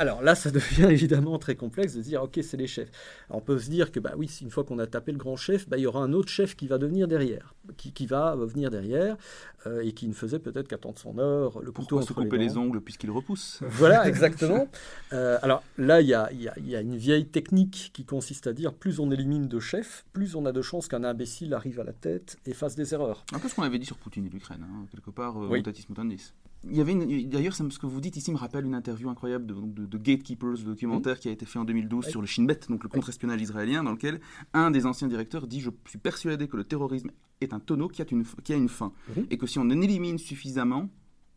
Alors 0.00 0.22
là, 0.22 0.34
ça 0.34 0.50
devient 0.58 0.86
évidemment 0.90 1.38
très 1.38 1.56
complexe 1.56 1.94
de 1.94 2.00
dire, 2.00 2.22
ok, 2.22 2.40
c'est 2.42 2.56
les 2.56 2.66
chefs. 2.66 2.90
Alors, 3.28 3.42
on 3.42 3.44
peut 3.44 3.58
se 3.58 3.68
dire 3.68 3.92
que, 3.92 4.00
bah 4.00 4.14
oui, 4.16 4.30
une 4.40 4.50
fois 4.50 4.64
qu'on 4.64 4.78
a 4.78 4.86
tapé 4.86 5.12
le 5.12 5.18
grand 5.18 5.36
chef, 5.36 5.68
bah, 5.68 5.76
il 5.76 5.82
y 5.82 5.86
aura 5.86 6.00
un 6.02 6.14
autre 6.14 6.30
chef 6.30 6.56
qui 6.56 6.66
va 6.66 6.78
devenir 6.78 7.06
derrière, 7.06 7.54
qui, 7.76 7.92
qui 7.92 8.06
va 8.06 8.32
euh, 8.32 8.46
venir 8.46 8.70
derrière, 8.70 9.18
euh, 9.66 9.82
et 9.82 9.92
qui 9.92 10.08
ne 10.08 10.14
faisait 10.14 10.38
peut-être 10.38 10.68
qu'attendre 10.68 10.98
son 10.98 11.18
heure, 11.18 11.60
le 11.60 11.70
couteau 11.70 11.96
Pourquoi 11.98 12.02
se 12.02 12.14
couper 12.14 12.38
les 12.38 12.56
ongles 12.56 12.80
puisqu'il 12.80 13.10
repousse 13.10 13.58
Voilà, 13.68 14.08
exactement. 14.08 14.68
Euh, 15.12 15.38
alors 15.42 15.62
là, 15.76 16.00
il 16.00 16.06
y 16.08 16.14
a, 16.14 16.32
y 16.32 16.48
a- 16.48 16.58
y 16.58 16.74
a 16.74 16.80
une 16.80 16.96
vieille 16.96 17.26
technique 17.26 17.90
qui 17.92 18.06
consiste 18.06 18.46
à 18.46 18.54
dire 18.54 18.72
plus 18.72 19.00
on 19.00 19.10
élimine 19.10 19.48
de 19.48 19.60
chefs, 19.60 20.06
plus 20.14 20.34
on 20.34 20.46
a 20.46 20.52
de 20.52 20.62
chances 20.62 20.88
qu'un 20.88 21.04
imbécile 21.04 21.52
arrive 21.52 21.78
à 21.78 21.84
la 21.84 21.92
tête 21.92 22.38
et 22.46 22.54
fasse 22.54 22.74
des 22.74 22.94
erreurs. 22.94 23.22
Un 23.34 23.38
peu 23.38 23.48
ce 23.50 23.54
qu'on 23.54 23.64
avait 23.64 23.78
dit 23.78 23.84
sur 23.84 23.98
Poutine 23.98 24.24
et 24.24 24.30
l'Ukraine, 24.30 24.64
hein, 24.66 24.86
quelque 24.90 25.10
part, 25.10 25.36
euh, 25.36 25.46
Oui. 25.48 25.58
mutatis 25.58 25.84
mutandis. 25.90 26.32
Il 26.68 26.76
y 26.76 26.80
avait 26.80 26.92
une- 26.92 27.28
d'ailleurs, 27.30 27.54
ce 27.54 27.62
que 27.78 27.86
vous 27.86 28.00
dites 28.02 28.16
ici 28.16 28.30
me 28.30 28.36
rappelle 28.36 28.66
une 28.66 28.74
interview 28.74 29.08
incroyable 29.08 29.46
de, 29.46 29.54
de- 29.54 29.86
de 29.86 29.98
Gatekeepers, 29.98 30.58
le 30.58 30.64
documentaire 30.64 31.18
qui 31.18 31.28
a 31.28 31.32
été 31.32 31.46
fait 31.46 31.58
en 31.58 31.64
2012 31.64 32.04
Oui. 32.04 32.10
sur 32.10 32.20
le 32.20 32.26
Shin 32.26 32.44
Bet, 32.44 32.60
donc 32.68 32.82
le 32.82 32.88
contre-espionnage 32.90 33.40
israélien, 33.40 33.82
dans 33.82 33.92
lequel 33.92 34.20
un 34.52 34.70
des 34.70 34.84
anciens 34.84 35.08
directeurs 35.08 35.46
dit 35.46 35.60
Je 35.60 35.70
suis 35.88 35.98
persuadé 35.98 36.48
que 36.48 36.56
le 36.58 36.64
terrorisme 36.64 37.10
est 37.40 37.54
un 37.54 37.60
tonneau 37.60 37.88
qui 37.88 38.02
a 38.02 38.06
une, 38.10 38.24
qui 38.44 38.52
a 38.52 38.56
une 38.56 38.68
fin, 38.68 38.92
Mhm. 39.16 39.26
et 39.30 39.38
que 39.38 39.46
si 39.46 39.58
on 39.58 39.62
en 39.62 39.70
élimine 39.80 40.18
suffisamment, 40.18 40.90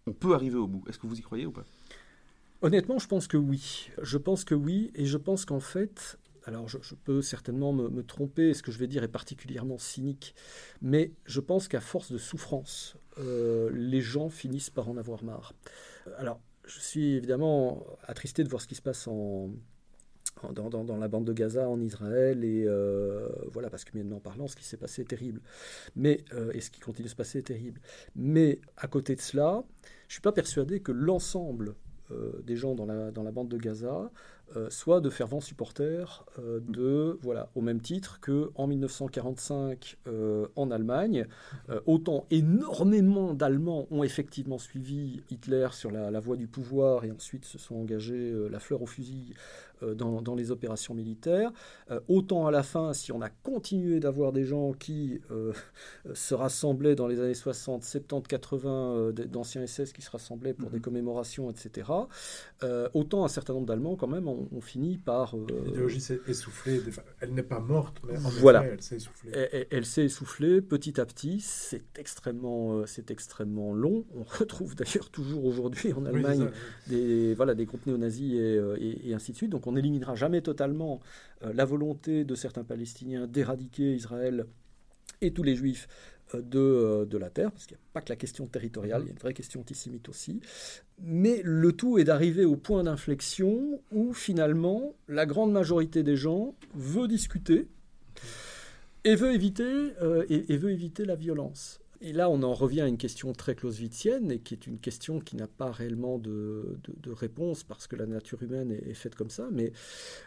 on 0.08 0.12
peut 0.12 0.34
arriver 0.34 0.58
au 0.58 0.68
bout. 0.68 0.84
Est-ce 0.90 1.00
que 1.00 1.08
vous 1.08 1.18
y 1.18 1.22
croyez 1.22 1.46
ou 1.46 1.52
pas? 1.52 1.64
Honnêtement, 2.62 3.00
je 3.00 3.08
pense 3.08 3.28
que 3.28 3.38
oui. 3.38 3.90
Je 4.02 4.18
pense 4.18 4.44
que 4.44 4.56
oui, 4.56 4.92
et 4.96 5.06
je 5.06 5.18
pense 5.18 5.46
qu'en 5.46 5.60
fait, 5.62 6.18
alors 6.46 6.68
je, 6.68 6.78
peux 6.96 7.22
certainement 7.22 7.74
me, 7.74 8.04
tromper, 8.04 8.54
ce 8.54 8.62
que 8.64 8.72
je 8.72 8.78
vais 8.78 8.88
dire 8.88 9.04
est 9.04 9.10
particulièrement 9.10 9.78
cynique, 9.78 10.36
mais 10.82 11.12
je 11.26 11.40
pense 11.40 11.68
qu'à 11.68 11.80
force 11.80 12.12
de 12.12 12.18
souffrance, 12.18 12.98
euh, 13.20 13.70
les 13.74 14.02
gens 14.02 14.30
finissent 14.30 14.70
par 14.70 14.90
en 14.90 14.98
avoir 14.98 15.24
marre. 15.24 15.54
Alors, 16.18 16.40
je 16.66 16.80
suis 16.80 17.14
évidemment 17.14 17.86
attristé 18.04 18.44
de 18.44 18.50
voir 18.50 18.62
ce 18.62 18.68
qui 18.68 18.76
se 18.76 18.82
passe 18.82 19.08
dans, 19.08 20.98
la 20.98 21.08
bande 21.08 21.26
de 21.26 21.34
Gaza, 21.34 21.70
en 21.70 21.80
Israël, 21.80 22.44
et 22.44 22.66
euh, 22.68 23.30
voilà, 23.52 23.70
parce 23.70 23.86
que 23.86 23.94
humainement 23.94 24.20
parlant, 24.20 24.48
ce 24.48 24.56
qui 24.56 24.66
s'est 24.66 24.78
passé 24.78 25.04
est 25.04 25.06
terrible. 25.06 25.42
Mais, 25.96 26.26
euh, 26.34 26.52
et 26.54 26.62
ce 26.62 26.72
qui 26.72 26.82
continue 26.82 27.06
de 27.06 27.10
se 27.10 27.16
passer 27.16 27.40
est 27.40 27.44
terrible. 27.44 27.80
Mais 28.16 28.60
à 28.78 28.88
côté 28.88 29.16
de 29.16 29.22
cela, 29.22 29.64
je 30.08 30.08
ne 30.08 30.12
suis 30.12 30.22
pas 30.22 30.34
persuadé 30.34 30.82
que 30.82 30.92
l'ensemble 30.92 31.76
des 32.44 32.56
gens 32.56 32.76
dans 32.76 32.86
la 32.86 33.32
bande 33.32 33.50
de 33.50 33.58
Gaza 33.58 34.12
euh, 34.56 34.70
soient 34.70 35.02
de 35.02 35.10
fervents 35.10 35.42
supporters 35.42 36.26
euh, 36.38 36.60
de, 36.68 37.18
voilà, 37.24 37.50
au 37.56 37.62
même 37.62 37.82
titre 37.82 38.20
que 38.20 38.52
en 38.54 38.68
1945 38.68 39.98
euh, 40.08 40.48
en 40.56 40.70
Allemagne, 40.70 41.26
autant 41.86 42.26
énormément 42.30 43.34
d'Allemands 43.34 43.88
ont 43.90 44.04
effectivement 44.04 44.60
suivi 44.60 45.24
Hitler 45.32 45.68
sur 45.72 45.90
la, 45.92 46.20
voie 46.20 46.36
du 46.36 46.48
pouvoir 46.48 47.04
et 47.06 47.12
ensuite 47.12 47.46
se 47.46 47.58
sont 47.58 47.76
engagés 47.76 48.34
la 48.50 48.60
fleur 48.60 48.82
au 48.82 48.86
fusil 48.86 49.34
dans, 49.82 50.22
dans 50.22 50.36
les 50.36 50.52
opérations 50.52 50.94
militaires, 50.94 51.52
euh, 51.92 52.00
autant 52.08 52.48
à 52.48 52.52
la 52.52 52.64
fin, 52.64 52.94
si 52.94 53.12
on 53.12 53.22
a 53.22 53.30
continué 53.30 54.00
d'avoir 54.00 54.32
des 54.32 54.46
gens 54.46 54.72
qui 54.74 55.20
euh, 55.32 55.52
se 56.14 56.34
rassemblaient 56.34 56.96
dans 56.96 57.08
les 57.08 57.20
années 57.20 57.34
60, 57.34 57.84
70, 57.84 58.28
80, 58.28 58.70
euh, 58.96 59.12
d- 59.12 59.26
d'anciens 59.26 59.66
SS 59.66 59.92
qui 59.94 60.02
se 60.02 60.12
rassemblaient 60.12 60.54
pour 60.54 60.70
Mhm. 60.70 60.74
des 60.76 60.80
commémorations, 60.82 61.50
etc., 61.50 61.90
euh, 62.64 62.88
autant 62.94 63.26
un 63.26 63.28
certain 63.28 63.54
nombre 63.54 63.66
d'Allemands 63.68 63.96
quand 63.96 64.08
même 64.08 64.28
on, 64.28 64.48
on 64.52 64.62
finit 64.62 64.98
par... 64.98 65.36
euh, 65.36 65.46
L'idéologie 65.66 66.00
s'est 66.02 66.20
essoufflée. 66.28 66.82
Elle 67.20 67.34
n'est 67.34 67.44
pas 67.44 67.60
morte, 67.60 67.98
mais 68.08 68.18
en 68.18 68.30
Voilà. 68.30 68.64
effet, 68.64 68.74
elle 68.74 68.82
s'est 68.82 68.96
essoufflée. 68.98 69.32
Elle, 69.72 69.86
s'est 69.86 70.06
essoufflée 70.06 70.62
petit 70.62 71.00
à 71.02 71.06
petit. 71.06 71.40
C'est 71.42 71.98
extrêmement, 71.98 72.74
euh, 72.80 72.86
c'est 72.86 73.12
extrêmement 73.12 73.74
long. 73.74 74.06
On 74.16 74.24
retrouve 74.40 74.76
d'ailleurs 74.76 75.10
toujours 75.10 75.46
aujourd'hui 75.46 75.94
en 75.94 76.06
Allemagne 76.06 76.50
des, 76.88 77.34
voilà, 77.34 77.56
des 77.56 77.66
groupes 77.66 77.86
néo-nazis 77.86 78.34
et, 78.34 78.38
euh, 78.58 78.78
et- 78.80 79.10
et 79.10 79.14
ainsi 79.14 79.32
de 79.32 79.38
suite. 79.38 79.50
Donc 79.52 79.63
on 79.68 79.74
n'éliminera 79.74 80.16
jamais 80.16 80.42
totalement 80.42 81.00
euh, 81.44 81.54
la 81.54 81.66
volonté 81.66 82.24
de 82.24 82.36
certains 82.36 82.64
Palestiniens 82.64 83.28
d'éradiquer 83.28 83.96
Israël 83.96 84.46
et 85.22 85.32
tous 85.32 85.44
les 85.44 85.56
Juifs 85.56 85.88
euh, 86.34 86.42
de, 86.42 86.60
euh, 86.60 87.06
de 87.06 87.18
la 87.18 87.30
terre, 87.30 87.52
parce 87.52 87.66
qu'il 87.66 87.76
n'y 87.76 87.82
a 87.82 87.94
pas 87.94 88.02
que 88.02 88.10
la 88.10 88.16
question 88.16 88.48
territoriale, 88.48 89.02
il 89.04 89.06
y 89.06 89.10
a 89.10 89.12
une 89.12 89.20
vraie 89.20 89.34
question 89.34 89.62
antisémite 89.62 90.10
aussi. 90.10 90.42
Mais 91.02 91.42
le 91.44 91.72
tout 91.74 91.98
est 91.98 92.04
d'arriver 92.04 92.46
au 92.46 92.56
point 92.56 92.84
d'inflexion 92.84 93.82
où 93.92 94.14
finalement 94.14 94.94
la 95.08 95.26
grande 95.26 95.52
majorité 95.52 96.04
des 96.04 96.16
gens 96.16 96.56
veut 96.74 97.08
discuter 97.08 97.68
et 99.04 99.16
veut 99.16 99.34
éviter, 99.34 99.90
et 100.30 100.56
veut 100.56 100.72
éviter 100.72 101.04
la 101.04 101.16
violence. 101.16 101.83
Et 102.06 102.12
là, 102.12 102.30
on 102.30 102.44
en 102.44 102.54
revient 102.54 102.82
à 102.82 102.88
une 102.88 102.98
question 102.98 103.32
très 103.32 103.56
clausewitzienne, 103.56 104.30
et 104.30 104.40
qui 104.40 104.54
est 104.54 104.68
une 104.68 104.78
question 104.78 105.22
qui 105.22 105.38
n'a 105.38 105.48
pas 105.48 105.72
réellement 105.72 106.20
de, 106.20 106.78
réponse, 107.08 107.64
parce 107.64 107.88
que 107.88 107.96
la 107.96 108.06
nature 108.06 108.44
humaine 108.44 108.72
est, 108.72 108.94
faite 108.94 109.16
comme 109.16 109.30
ça, 109.30 109.48
mais 109.54 109.72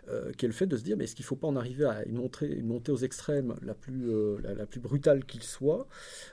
euh, 0.08 0.32
qui 0.32 0.46
est 0.46 0.48
le 0.48 0.54
fait 0.54 0.66
de 0.66 0.74
se 0.78 0.82
dire, 0.82 0.96
mais 0.96 1.04
est-ce 1.04 1.14
qu'il 1.14 1.24
ne 1.24 1.28
faut 1.28 1.36
pas 1.36 1.48
en 1.48 1.56
arriver 1.56 1.84
à 1.84 2.02
une 2.06 2.16
montée, 2.16 2.92
aux 2.92 2.96
extrêmes 2.96 3.56
la 3.60 3.74
plus, 3.74 4.10
euh, 4.10 4.38
brutale 4.80 5.26
qu'il 5.26 5.42
soit, 5.42 5.86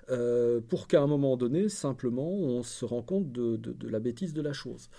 euh, 0.10 0.62
pour 0.62 0.88
qu'à 0.88 1.02
un 1.02 1.08
moment 1.08 1.36
donné, 1.36 1.68
simplement, 1.68 2.32
on 2.32 2.64
se 2.64 2.86
rend 2.86 3.02
compte 3.02 3.34
de 3.34 3.88
la 3.90 4.00
bêtise 4.00 4.34
de 4.34 4.42
la 4.42 4.54
chose. 4.54 4.90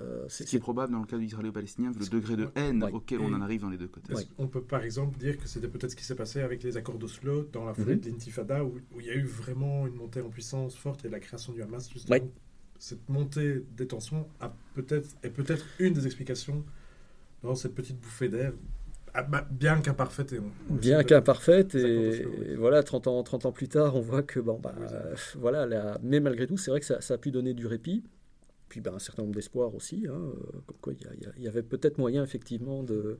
Euh, 0.00 0.24
c'est- 0.28 0.44
Ce 0.44 0.50
qui 0.50 0.56
est 0.56 0.60
probable 0.60 0.92
dans 0.92 1.00
le 1.00 1.06
cas 1.06 1.18
du 1.18 1.26
israélo-palestinien, 1.26 1.90
vu 1.90 2.00
le 2.00 2.06
degré 2.08 2.36
de 2.36 2.48
haine 2.54 2.82
Ouais. 2.82 2.92
auquel 2.92 3.20
Et- 3.20 3.24
on 3.24 3.32
en 3.34 3.42
arrive 3.42 3.60
dans 3.60 3.68
les 3.70 3.76
deux 3.76 3.88
côtés. 3.88 4.14
Qu'on 4.36 4.48
peut 4.48 4.62
par 4.62 4.82
exemple 4.82 5.18
dire 5.18 5.36
que 5.36 5.46
c'était 5.46 5.68
peut-être 5.68 5.90
ce 5.90 5.96
qui 5.96 6.04
s'est 6.04 6.14
passé 6.14 6.40
avec 6.40 6.62
les 6.62 6.76
accords 6.78 6.96
d'Oslo 6.98 7.48
dans 7.52 7.64
la 7.66 7.74
foulée 7.74 7.96
Mhm. 7.96 8.00
de 8.00 8.08
l'intifada 8.10 8.64
où, 8.64 8.78
où 8.94 9.00
il 9.00 9.06
y 9.06 9.10
a 9.10 9.14
eu 9.14 9.24
vraiment 9.24 9.86
une 9.86 9.94
montée 9.96 10.20
en 10.22 10.30
puissance 10.30 10.76
forte 10.76 11.04
et 11.04 11.08
la 11.10 11.20
création 11.20 11.52
du 11.52 11.62
Hamas 11.62 11.90
justement. 11.92 12.16
Ouais. 12.16 12.22
Cette 12.78 13.08
montée 13.08 13.64
des 13.76 13.86
tensions 13.86 14.26
a 14.40 14.52
peut-être 14.74 15.08
est 15.22 15.30
peut-être 15.30 15.64
une 15.78 15.92
des 15.92 16.06
explications 16.06 16.64
dans 17.42 17.54
cette 17.54 17.74
petite 17.74 18.00
bouffée 18.00 18.28
d'air, 18.28 18.52
ah, 19.14 19.22
bah, 19.24 19.46
bien 19.50 19.80
qu'imparfaite. 19.80 20.32
et 20.32 20.38
on- 20.38 20.50
on 20.70 20.74
Bien 20.74 21.04
qu'imparfaite, 21.04 21.74
et, 21.74 22.24
voilà, 22.56 22.82
30 22.82 23.06
ans, 23.08 23.22
30 23.22 23.44
ans 23.46 23.52
plus 23.52 23.68
tard, 23.68 23.94
on 23.96 24.00
voit 24.00 24.22
que, 24.22 24.40
bon, 24.40 24.58
bah, 24.58 24.74
Oui, 24.78 24.86
euh, 24.90 25.14
voilà, 25.38 25.66
la- 25.66 25.98
mais 26.02 26.18
malgré 26.20 26.46
tout, 26.46 26.56
c'est 26.56 26.70
vrai 26.70 26.80
que 26.80 26.86
ça, 26.86 27.00
ça 27.00 27.14
a 27.14 27.18
pu 27.18 27.30
donner 27.30 27.52
du 27.54 27.66
répit, 27.66 28.02
puis 28.72 28.80
ben, 28.80 28.94
un 28.94 28.98
certain 28.98 29.20
nombre 29.22 29.34
d'espoirs 29.34 29.74
aussi, 29.74 30.06
hein, 30.08 30.14
euh, 30.14 30.60
comme 30.66 30.78
quoi 30.80 30.92
il 31.36 31.42
y 31.44 31.46
avait 31.46 31.62
peut-être 31.62 31.98
moyen, 31.98 32.22
effectivement, 32.24 32.82
de, 32.82 33.18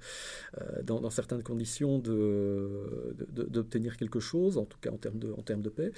euh, 0.59 0.83
dans, 0.83 0.99
dans 1.03 1.11
certaines 1.11 1.43
conditions, 1.43 1.99
de- 1.99 3.15
de- 3.19 3.29
de- 3.39 3.49
d'obtenir 3.51 3.99
quelque 3.99 4.19
chose, 4.19 4.57
en 4.57 4.65
tout 4.65 4.79
cas 4.81 4.91
en 4.91 4.97
termes 4.97 5.19
de, 5.19 5.31
en 5.33 5.43
termes 5.43 5.61
de 5.61 5.69
paix. 5.69 5.93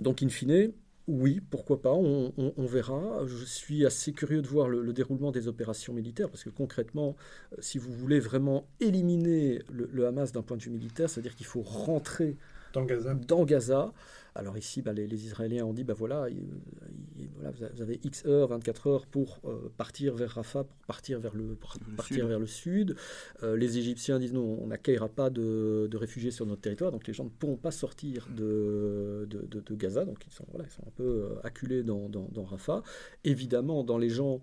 Donc, 0.00 0.24
in 0.24 0.28
fine, 0.28 0.72
oui, 1.06 1.40
pourquoi 1.52 1.80
pas, 1.80 1.92
on, 1.92 2.32
on- 2.36 2.52
on 2.56 2.66
verra. 2.66 3.24
Je 3.26 3.44
suis 3.44 3.86
assez 3.86 4.10
curieux 4.12 4.42
de 4.42 4.48
voir 4.48 4.68
le, 4.68 4.82
le 4.82 4.92
déroulement 4.92 5.30
des 5.30 5.46
opérations 5.46 5.92
militaires, 5.94 6.28
parce 6.28 6.42
que 6.42 6.50
concrètement, 6.50 7.14
euh, 7.52 7.56
si 7.60 7.78
vous 7.78 7.92
voulez 7.92 8.18
vraiment 8.18 8.66
éliminer 8.80 9.62
le, 9.70 9.88
le 9.92 10.06
Hamas 10.08 10.32
d'un 10.32 10.42
point 10.42 10.56
de 10.56 10.62
vue 10.64 10.70
militaire, 10.80 11.08
c'est-à-dire 11.08 11.36
qu'il 11.36 11.46
faut 11.46 11.62
rentrer 11.62 12.36
Dans 12.72 12.84
Gaza. 12.84 13.14
dans 13.14 13.44
Gaza. 13.44 13.92
Alors 14.34 14.58
ici, 14.58 14.82
bah, 14.82 14.92
les, 14.92 15.06
les 15.06 15.24
Israéliens 15.24 15.64
ont 15.64 15.72
dit, 15.72 15.84
bah 15.84 15.94
voilà, 15.96 16.28
il- 16.28 16.36
il- 16.36 16.95
voilà, 17.36 17.50
vous 17.74 17.82
avez- 17.82 18.00
X 18.04 18.24
heures, 18.26 18.48
24 18.48 18.86
heures 18.88 19.06
pour 19.06 19.40
euh, 19.44 19.68
partir 19.76 20.14
vers 20.14 20.30
Rafah, 20.30 20.64
pour 20.64 20.76
partir 20.86 21.20
vers 21.20 21.34
le, 21.34 21.54
pour 21.54 21.74
Le 21.88 21.94
partir 21.96 22.16
sud. 22.16 22.24
vers 22.26 22.38
le 22.38 22.46
sud. 22.46 22.96
Euh, 23.42 23.56
les 23.56 23.78
Égyptiens 23.78 24.18
disent, 24.18 24.32
non, 24.32 24.58
on 24.62 24.66
n'accueillera 24.68 25.08
pas 25.08 25.30
de, 25.30 25.86
de 25.90 25.96
réfugiés 25.96 26.30
sur 26.30 26.46
notre 26.46 26.62
territoire, 26.62 26.90
donc 26.92 27.06
les 27.06 27.12
gens 27.12 27.24
ne 27.24 27.28
pourront 27.30 27.56
pas 27.56 27.70
sortir 27.70 28.28
de, 28.34 29.26
de, 29.30 29.46
de- 29.60 29.74
Gaza, 29.76 30.04
donc 30.04 30.24
ils 30.26 30.32
sont, 30.32 30.46
voilà, 30.50 30.64
ils 30.66 30.72
sont 30.72 30.86
un 30.86 30.92
peu 30.96 31.04
euh, 31.04 31.28
acculés 31.44 31.82
dans, 31.82 32.08
dans, 32.08 32.28
dans 32.32 32.44
Rafah. 32.44 32.82
Évidemment, 33.24 33.84
dans 33.84 33.98
les 33.98 34.08
gens 34.08 34.40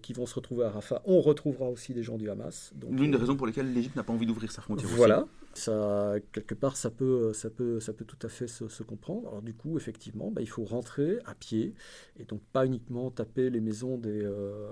qui 0.00 0.12
vont 0.12 0.26
se 0.26 0.34
retrouver 0.34 0.64
à 0.64 0.70
Rafah, 0.70 1.02
on 1.06 1.20
retrouvera 1.20 1.68
aussi 1.68 1.92
des 1.94 2.02
gens 2.02 2.16
du 2.18 2.30
Hamas. 2.30 2.72
Donc, 2.76 2.92
L'une 2.92 3.10
des 3.10 3.16
euh, 3.16 3.20
raisons 3.20 3.36
pour 3.36 3.46
lesquelles 3.46 3.72
l'Égypte 3.72 3.96
n'a 3.96 4.04
pas 4.04 4.12
envie 4.12 4.26
d'ouvrir 4.26 4.50
sa 4.52 4.62
frontière 4.62 4.88
aussi. 4.88 4.96
voilà, 4.96 5.26
ça, 5.54 6.14
quelque 6.32 6.54
part, 6.54 6.76
ça 6.76 6.90
peut, 6.90 7.32
ça 7.32 7.50
peut, 7.50 7.80
ça 7.80 7.92
peut 7.92 8.04
tout 8.04 8.16
à 8.22 8.28
fait 8.28 8.46
se, 8.46 8.68
se 8.68 8.82
comprendre. 8.84 9.28
Alors 9.28 9.42
du 9.42 9.54
coup, 9.54 9.76
effectivement, 9.76 10.30
bah, 10.30 10.40
il 10.40 10.48
faut 10.48 10.64
rentrer 10.64 11.18
à 11.26 11.34
pied 11.34 11.74
et 12.18 12.24
donc 12.24 12.40
pas 12.52 12.64
uniquement 12.64 13.10
taper 13.10 13.50
les 13.50 13.60
maisons 13.60 13.98
des, 13.98 14.22
euh, 14.22 14.70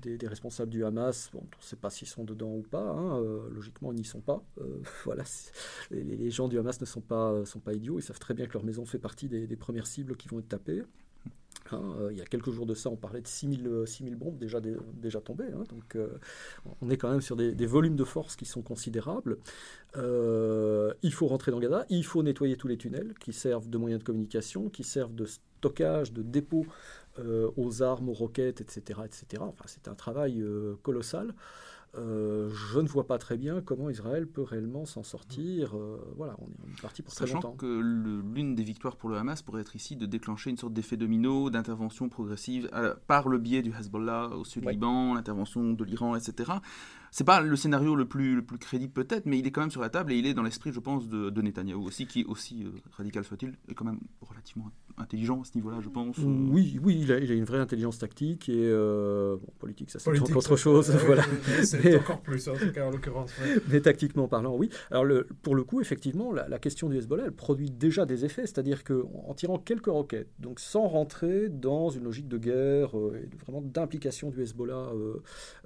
des, 0.00 0.18
des 0.18 0.28
responsables 0.28 0.70
du 0.70 0.84
Hamas. 0.84 1.30
Bon, 1.32 1.40
on 1.40 1.42
ne 1.58 1.62
sait 1.62 1.76
pas 1.76 1.88
s'ils 1.90 2.08
sont 2.08 2.24
dedans 2.24 2.52
ou 2.54 2.62
pas. 2.62 2.90
hein, 2.90 3.18
euh, 3.22 3.48
logiquement, 3.54 3.92
ils 3.92 3.96
n'y 3.98 4.04
sont 4.04 4.20
pas. 4.20 4.42
Euh, 4.60 4.80
voilà, 5.04 5.24
les, 5.90 6.04
les 6.04 6.30
gens 6.30 6.48
du 6.48 6.58
Hamas 6.58 6.80
ne 6.80 6.86
sont 6.86 7.00
pas, 7.00 7.44
sont 7.46 7.60
pas 7.60 7.72
idiots. 7.72 7.98
Ils 7.98 8.02
savent 8.02 8.18
très 8.18 8.34
bien 8.34 8.46
que 8.46 8.52
leur 8.52 8.64
maison 8.64 8.84
fait 8.84 8.98
partie 8.98 9.28
des, 9.28 9.46
des 9.46 9.56
premières 9.56 9.86
cibles 9.86 10.16
qui 10.16 10.28
vont 10.28 10.38
être 10.38 10.48
tapées. 10.48 10.82
Hein, 11.72 11.82
euh, 12.00 12.12
il 12.12 12.18
y 12.18 12.20
a 12.20 12.24
quelques 12.24 12.50
jours 12.50 12.66
de 12.66 12.74
ça, 12.74 12.90
on 12.90 12.96
parlait 12.96 13.20
de 13.20 13.28
6000, 13.28 13.66
euh, 13.66 13.86
6000 13.86 14.16
bombes 14.16 14.38
déjà, 14.38 14.60
dé- 14.60 14.76
déjà 14.94 15.20
tombées. 15.20 15.52
hein, 15.54 15.64
donc, 15.68 15.96
euh, 15.96 16.08
on 16.80 16.90
est 16.90 16.96
quand 16.96 17.10
même 17.10 17.20
sur 17.20 17.36
des, 17.36 17.66
volumes 17.66 17.96
de 17.96 18.04
force 18.04 18.36
qui 18.36 18.44
sont 18.44 18.62
considérables. 18.62 19.38
Euh, 19.96 20.92
il 21.02 21.12
faut 21.12 21.26
rentrer 21.26 21.50
dans 21.50 21.60
Gaza, 21.60 21.86
il 21.90 22.04
faut 22.04 22.22
nettoyer 22.22 22.56
tous 22.56 22.68
les 22.68 22.76
tunnels 22.76 23.14
qui 23.20 23.32
servent 23.32 23.68
de 23.68 23.78
moyens 23.78 24.00
de 24.00 24.04
communication, 24.04 24.68
qui 24.68 24.84
servent 24.84 25.14
de 25.14 25.26
stockage, 25.26 26.12
de 26.12 26.22
dépôt 26.22 26.66
euh, 27.18 27.50
aux 27.56 27.82
armes, 27.82 28.08
aux 28.08 28.14
roquettes, 28.14 28.60
etc. 28.60 29.00
etc. 29.04 29.42
Enfin, 29.42 29.64
c'est 29.66 29.88
un 29.88 29.94
travail 29.94 30.40
euh, 30.40 30.76
colossal. 30.82 31.34
Euh, 31.96 32.50
je 32.72 32.78
ne 32.78 32.86
vois 32.86 33.06
pas 33.06 33.18
très 33.18 33.36
bien 33.36 33.60
comment 33.60 33.90
Israël 33.90 34.26
peut 34.26 34.42
réellement 34.42 34.84
s'en 34.84 35.02
sortir. 35.02 35.76
Euh, 35.76 35.98
voilà, 36.16 36.36
on 36.38 36.46
est, 36.46 36.80
parti 36.80 37.02
pour 37.02 37.12
très 37.12 37.26
longtemps. 37.26 37.52
que 37.52 37.80
l'une 37.80 38.54
des 38.54 38.62
victoires 38.62 38.96
pour 38.96 39.08
le 39.08 39.16
Hamas 39.16 39.42
pourrait 39.42 39.62
être 39.62 39.74
ici 39.74 39.96
de 39.96 40.06
déclencher 40.06 40.50
une 40.50 40.56
sorte 40.56 40.72
d'effet 40.72 40.96
domino, 40.96 41.50
d'intervention 41.50 42.08
progressive 42.08 42.68
euh, 42.74 42.94
par 43.08 43.28
le 43.28 43.38
biais 43.38 43.62
du 43.62 43.72
Hezbollah 43.72 44.28
au 44.28 44.44
sud 44.44 44.64
Ouais. 44.64 44.72
Liban, 44.72 45.14
l'intervention 45.14 45.72
de 45.72 45.84
l'Iran, 45.84 46.14
etc. 46.16 46.52
C'est 47.10 47.24
pas 47.24 47.40
le 47.40 47.56
scénario 47.56 47.96
le 47.96 48.06
plus, 48.06 48.36
le 48.36 48.42
plus 48.42 48.58
crédible 48.58 48.92
peut-être, 48.92 49.26
mais 49.26 49.38
il 49.38 49.46
est 49.46 49.50
quand 49.50 49.62
même 49.62 49.70
sur 49.70 49.80
la 49.80 49.90
table 49.90 50.12
et 50.12 50.18
il 50.18 50.26
est 50.26 50.34
dans 50.34 50.42
l'esprit, 50.42 50.70
je 50.72 50.78
pense, 50.80 51.08
de, 51.08 51.30
de 51.30 51.42
Netanyahou 51.42 51.84
aussi, 51.84 52.06
qui, 52.06 52.24
aussi 52.24 52.62
euh, 52.64 52.70
radical 52.92 53.24
soit-il, 53.24 53.56
est 53.68 53.74
quand 53.74 53.84
même 53.84 54.00
relativement 54.20 54.70
intelligent 55.00 55.40
à 55.40 55.44
ce 55.44 55.52
niveau-là, 55.56 55.78
je 55.82 55.88
pense. 55.88 56.18
euh. 56.18 56.22
Oui, 56.50 56.78
oui, 56.82 56.98
il 57.02 57.12
a, 57.12 57.18
il 57.18 57.30
a 57.30 57.34
une 57.34 57.44
vraie 57.44 57.58
intelligence 57.58 57.98
tactique 57.98 58.48
et 58.48 58.54
euh, 58.58 59.36
bon, 59.36 59.48
politique, 59.58 59.90
ça 59.90 59.98
c'est 59.98 60.10
autre 60.10 60.40
ça- 60.42 60.56
chose. 60.56 60.90
voilà. 61.06 61.22
C'est 61.62 61.96
encore 61.98 62.20
plus, 62.20 62.48
en 62.48 62.54
tout 62.54 62.70
cas 62.72 62.86
en 62.86 62.90
l'occurrence. 62.90 63.32
ouais. 63.38 63.56
Mais 63.68 63.80
tactiquement 63.80 64.28
parlant, 64.28 64.56
oui. 64.56 64.70
Alors, 64.90 65.04
le, 65.04 65.26
pour 65.42 65.54
le 65.54 65.64
coup, 65.64 65.80
effectivement, 65.80 66.32
la, 66.32 66.48
la 66.48 66.58
question 66.58 66.88
du 66.88 66.96
Hezbollah, 66.98 67.24
elle 67.26 67.32
produit 67.32 67.70
déjà 67.70 68.06
des 68.06 68.24
effets. 68.24 68.42
C'est-à-dire 68.46 68.84
qu'en 68.84 69.34
tirant 69.34 69.58
quelques 69.58 69.86
roquettes, 69.86 70.28
donc 70.38 70.60
sans 70.60 70.86
rentrer 70.88 71.48
dans 71.48 71.90
une 71.90 72.04
logique 72.04 72.28
de 72.28 72.38
guerre 72.38 72.96
euh, 72.98 73.16
et 73.22 73.36
vraiment 73.44 73.60
d'implication 73.62 74.30
du 74.30 74.42
Hezbollah 74.42 74.90
euh, 74.94 75.22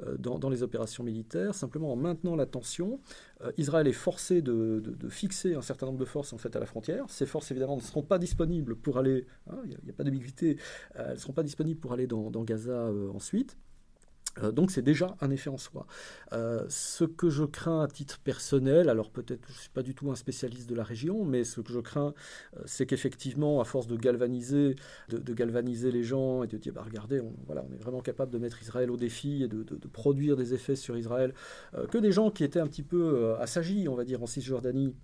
euh, 0.06 0.16
dans, 0.18 0.38
dans 0.38 0.50
les 0.50 0.62
opérations 0.62 1.04
militaires, 1.04 1.54
simplement 1.54 1.92
en 1.92 1.96
maintenant 1.96 2.36
la 2.36 2.46
tension, 2.46 3.00
Israël 3.58 3.86
est 3.86 3.92
forcé 3.92 4.42
de, 4.42 4.80
de- 4.84 4.94
de 4.94 5.08
fixer 5.08 5.54
un 5.54 5.62
certain 5.62 5.86
nombre 5.86 5.98
de 5.98 6.04
forces 6.04 6.32
en 6.32 6.38
fait 6.38 6.54
à 6.56 6.60
la 6.60 6.66
frontière. 6.66 7.04
Ces 7.08 7.26
forces, 7.26 7.50
évidemment, 7.50 7.76
ne 7.76 7.82
seront 7.82 8.02
pas 8.02 8.18
disponibles 8.18 8.76
pour 8.76 8.98
aller, 8.98 9.26
hein, 9.50 9.58
il 9.64 9.70
n'y 9.70 9.90
a, 9.90 9.92
pas 9.92 10.04
d'ambiguïté, 10.04 10.58
euh, 10.96 11.04
elles 11.08 11.14
ne 11.14 11.18
seront 11.18 11.32
pas 11.32 11.42
disponibles 11.42 11.80
pour 11.80 11.92
aller 11.92 12.06
dans, 12.06 12.30
dans 12.30 12.44
Gaza 12.44 12.72
euh, 12.72 13.10
ensuite. 13.12 13.56
Euh, 14.42 14.50
donc 14.52 14.70
c'est 14.70 14.82
déjà 14.82 15.16
un 15.20 15.30
effet 15.30 15.50
en 15.50 15.58
soi. 15.58 15.86
Euh, 16.32 16.64
ce 16.68 17.04
que 17.04 17.30
je 17.30 17.44
crains 17.44 17.82
à 17.82 17.88
titre 17.88 18.18
personnel, 18.18 18.88
alors 18.88 19.10
peut-être 19.10 19.42
je 19.48 19.52
ne 19.52 19.58
suis 19.58 19.70
pas 19.70 19.82
du 19.82 19.94
tout 19.94 20.10
un 20.10 20.16
spécialiste 20.16 20.68
de 20.68 20.74
la 20.74 20.82
région, 20.84 21.24
mais 21.24 21.44
ce 21.44 21.60
que 21.60 21.72
je 21.72 21.78
crains, 21.78 22.14
euh, 22.56 22.60
c'est 22.66 22.86
qu'effectivement, 22.86 23.60
à 23.60 23.64
force 23.64 23.86
de 23.86 23.96
galvaniser, 23.96 24.74
de, 25.08 25.18
de 25.18 25.34
galvaniser 25.34 25.92
les 25.92 26.02
gens 26.02 26.42
et 26.42 26.46
de 26.48 26.56
dire, 26.58 26.72
bah, 26.72 26.82
regardez, 26.84 27.20
on, 27.20 27.32
voilà, 27.46 27.64
on 27.68 27.72
est 27.72 27.78
vraiment 27.82 28.00
capable 28.00 28.32
de 28.32 28.38
mettre 28.38 28.60
Israël 28.60 28.90
au 28.90 28.96
défi 28.96 29.42
et 29.44 29.48
de, 29.48 29.62
de- 29.62 29.76
de 29.76 29.88
produire 29.88 30.36
des 30.36 30.52
effets 30.54 30.76
sur 30.76 30.96
Israël, 30.96 31.32
euh, 31.74 31.86
que 31.86 31.98
des 31.98 32.10
gens 32.12 32.30
qui 32.30 32.42
étaient 32.44 32.60
un 32.60 32.66
petit 32.66 32.82
peu 32.82 33.34
assagis, 33.38 33.88
on 33.88 33.94
va 33.94 34.04
dire, 34.04 34.22
en 34.22 34.26
Cisjordanie, 34.26 34.94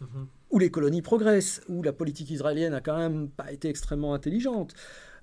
Mhm. 0.00 0.26
où 0.50 0.58
les 0.58 0.70
colonies 0.70 1.02
progressent, 1.02 1.60
où 1.68 1.82
la 1.82 1.92
politique 1.92 2.30
israélienne 2.30 2.72
a 2.72 2.80
quand 2.80 2.96
même 2.96 3.28
pas 3.28 3.52
été 3.52 3.68
extrêmement 3.68 4.14
intelligente. 4.14 4.72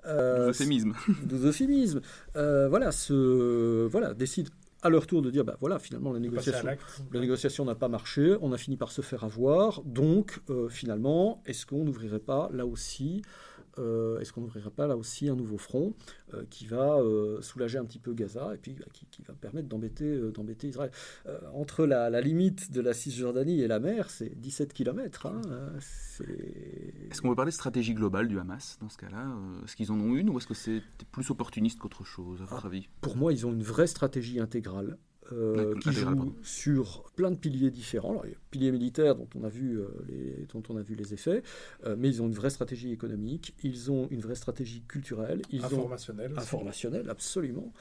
Euh, 0.08 0.50
Euphémisme. 0.50 0.94
de 1.26 1.38
euphémisme, 1.38 2.02
euh, 2.36 2.68
voilà, 2.70 2.92
se, 2.92 3.86
voilà, 3.88 4.14
décident 4.14 4.52
à 4.84 4.90
leur 4.90 5.08
tour 5.08 5.22
de 5.22 5.32
dire, 5.32 5.44
bah 5.44 5.58
voilà, 5.60 5.80
finalement 5.80 6.14
la 6.14 6.20
négociation, 6.20 6.68
la 7.12 7.20
négociation 7.20 7.66
n'a 7.66 7.76
pas 7.76 7.88
marché, 7.88 8.36
on 8.42 8.54
a 8.54 8.58
fini 8.58 8.78
par 8.78 8.92
se 8.92 9.02
faire 9.02 9.24
avoir, 9.24 9.82
donc 9.84 10.40
euh, 10.50 10.70
finalement, 10.70 11.42
est-ce 11.46 11.66
qu'on 11.66 11.84
n'ouvrirait 11.84 12.20
pas 12.20 12.50
là 12.54 12.66
aussi, 12.66 13.24
euh, 13.80 14.20
est-ce 14.20 14.34
qu'on 14.34 14.42
n'ouvrirait 14.42 14.70
pas 14.72 14.88
là 14.88 14.98
aussi 14.98 15.30
un 15.30 15.36
nouveau 15.36 15.58
front 15.58 15.94
euh, 16.34 16.44
qui 16.50 16.66
va 16.68 16.98
euh, 17.00 17.42
soulager 17.42 17.78
un 17.78 17.86
petit 17.86 18.00
peu 18.00 18.14
Gaza 18.14 18.54
et 18.54 18.58
puis 18.58 18.74
bah, 18.74 18.86
qui, 18.94 19.06
qui 19.08 19.22
va 19.24 19.34
permettre 19.34 19.68
d'embêter, 19.68 20.20
d'embêter 20.32 20.68
Israël. 20.68 20.92
Entre 21.54 21.86
la, 21.86 22.10
la 22.10 22.22
limite 22.22 22.72
de 22.72 22.82
la 22.82 22.94
Cisjordanie 22.94 23.62
et 23.62 23.68
la 23.68 23.80
mer, 23.80 24.10
c'est 24.10 24.30
17 24.40 24.74
km. 24.74 25.28
Est-ce 27.10 27.22
qu'on 27.22 27.30
peut 27.30 27.36
parler 27.36 27.52
de 27.52 27.56
stratégie 27.56 27.94
globale 27.94 28.28
du 28.28 28.40
Hamas 28.40 28.78
dans 28.82 28.90
ce 28.90 28.98
cas-là 28.98 29.36
Est-ce 29.64 29.76
qu'ils 29.76 29.92
en 29.92 30.00
ont 30.00 30.16
une 30.16 30.30
ou 30.30 30.38
est-ce 30.38 30.48
que 30.48 30.54
c'est 30.54 30.82
plus 31.12 31.30
opportuniste 31.30 31.80
qu'autre 31.80 32.04
chose, 32.04 32.42
à 32.42 32.46
votre 32.46 32.66
Ah. 32.66 32.68
avis? 32.68 32.88
Pour 33.02 33.16
moi, 33.18 33.34
ils 33.34 33.46
ont 33.46 33.52
une 33.54 33.64
vraie 33.64 33.88
stratégie 33.88 34.40
intégrale. 34.40 34.98
Qui 35.82 35.92
joue 35.92 36.36
sur 36.42 37.04
plein 37.16 37.32
de 37.32 37.38
piliers 37.38 37.72
différents. 37.72 38.12
Alors, 38.12 38.26
il 38.26 38.32
y 38.32 38.36
a 38.36 38.38
piliers 38.52 38.72
militaires 38.72 39.16
dont 39.16 39.28
on 39.36 39.44
a 39.44 39.50
vu, 39.50 39.80
les, 40.08 40.48
dont 40.54 40.64
on 40.70 40.78
a 40.78 40.82
vu 40.82 40.96
les 40.96 41.14
effets, 41.14 41.44
mais 41.98 42.08
ils 42.10 42.22
ont 42.22 42.28
une 42.28 42.34
vraie 42.34 42.50
stratégie 42.50 42.92
économique, 42.92 43.54
ils 43.64 43.92
ont 43.92 44.08
une 44.10 44.22
vraie 44.22 44.36
stratégie 44.36 44.84
culturelle, 44.88 45.42
ils 45.52 45.64
informationnelle. 45.64 46.34
Ont, 46.34 46.40
informationnelle, 46.40 47.10
absolument. 47.10 47.74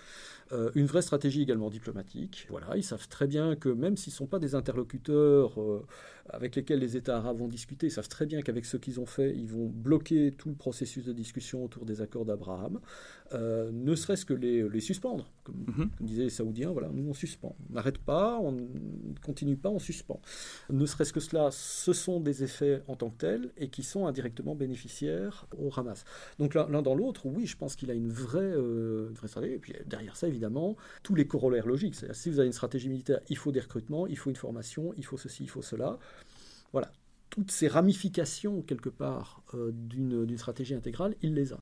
Euh, 0.52 0.70
une 0.76 0.86
vraie 0.86 1.02
stratégie 1.02 1.42
également 1.42 1.70
diplomatique. 1.70 2.46
Voilà, 2.50 2.76
ils 2.76 2.84
savent 2.84 3.08
très 3.08 3.26
bien 3.26 3.56
que 3.56 3.68
même 3.68 3.96
s'ils 3.96 4.12
ne 4.12 4.16
sont 4.16 4.26
pas 4.26 4.38
des 4.38 4.54
interlocuteurs 4.54 5.60
euh, 5.60 5.84
avec 6.30 6.56
lesquels 6.56 6.78
les 6.78 6.96
États 6.96 7.16
arabes 7.16 7.38
vont 7.38 7.48
discuter, 7.48 7.86
ils 7.86 7.90
savent 7.90 8.08
très 8.08 8.26
bien 8.26 8.42
qu'avec 8.42 8.64
ce 8.64 8.76
qu'ils 8.76 9.00
ont 9.00 9.06
fait, 9.06 9.34
ils 9.36 9.48
vont 9.48 9.66
bloquer 9.66 10.32
tout 10.32 10.48
le 10.48 10.54
processus 10.54 11.04
de 11.04 11.12
discussion 11.12 11.64
autour 11.64 11.84
des 11.84 12.00
accords 12.00 12.24
d'Abraham, 12.24 12.80
euh, 13.32 13.70
ne 13.72 13.94
serait-ce 13.94 14.24
que 14.24 14.34
les, 14.34 14.68
les 14.68 14.80
suspendre. 14.80 15.30
Comme, 15.44 15.64
mhm. 15.66 15.90
disaient 16.00 16.24
les 16.24 16.30
Saoudiens, 16.30 16.70
voilà, 16.70 16.90
nous 16.92 17.08
on 17.08 17.14
suspend. 17.14 17.56
On 17.70 17.74
n'arrête 17.74 17.98
pas, 17.98 18.38
on 18.40 18.52
ne 18.52 19.18
continue 19.24 19.56
pas, 19.56 19.68
on 19.68 19.78
suspend. 19.78 20.20
Ne 20.70 20.86
serait-ce 20.86 21.12
que 21.12 21.20
cela, 21.20 21.50
ce 21.50 21.92
sont 21.92 22.20
des 22.20 22.42
effets 22.42 22.82
en 22.88 22.96
tant 22.96 23.10
que 23.10 23.18
tels 23.18 23.50
et 23.56 23.68
qui 23.68 23.82
sont 23.82 24.06
indirectement 24.06 24.54
bénéficiaires 24.54 25.46
au 25.58 25.70
Hamas. 25.76 26.04
Donc 26.38 26.54
l'un 26.54 26.82
dans 26.82 26.94
l'autre, 26.94 27.26
oui, 27.26 27.46
je 27.46 27.56
pense 27.56 27.76
qu'il 27.76 27.90
a 27.90 27.94
une 27.94 28.10
vraie, 28.10 28.52
une 28.54 29.14
vraie 29.14 29.28
stratégie. 29.28 29.54
Et 29.54 29.58
puis 29.58 29.74
derrière 29.86 30.16
ça, 30.16 30.28
évidemment 30.28 30.76
tous 31.02 31.14
les 31.14 31.26
corollaires 31.26 31.66
logiques. 31.66 31.96
si 32.12 32.30
vous 32.30 32.38
avez 32.38 32.46
une 32.46 32.52
stratégie 32.52 32.88
militaire, 32.88 33.20
il 33.28 33.36
faut 33.36 33.52
des 33.52 33.60
recrutements, 33.60 34.06
il 34.06 34.16
faut 34.16 34.30
une 34.30 34.36
formation, 34.36 34.92
il 34.96 35.04
faut 35.04 35.16
ceci, 35.16 35.44
il 35.44 35.50
faut 35.50 35.62
cela. 35.62 35.98
Voilà, 36.72 36.90
toutes 37.30 37.50
ces 37.50 37.68
ramifications 37.68 38.62
quelque 38.62 38.88
part 38.88 39.42
euh, 39.54 39.70
d'une 39.72 40.36
stratégie 40.36 40.74
intégrale, 40.74 41.14
il 41.22 41.34
les 41.34 41.52
a. 41.52 41.58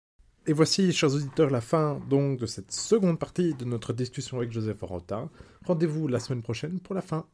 Et 0.47 0.53
voici, 0.53 0.93
chers 0.93 1.15
auditeurs, 1.15 1.49
la 1.49 1.63
fin 1.63 2.01
donc 2.11 2.39
de 2.39 2.47
cette 2.47 2.71
seconde 2.71 3.19
partie 3.19 3.55
de 3.55 3.65
notre 3.65 3.95
discussion 3.95 4.37
avec 4.37 4.53
Joseph 4.53 4.83
Orotin. 4.83 5.31
Rendez-vous 5.65 6.07
la 6.07 6.21
semaine 6.21 6.43
prochaine 6.43 6.81
pour 6.81 6.95
la 6.95 7.01
fin. 7.01 7.27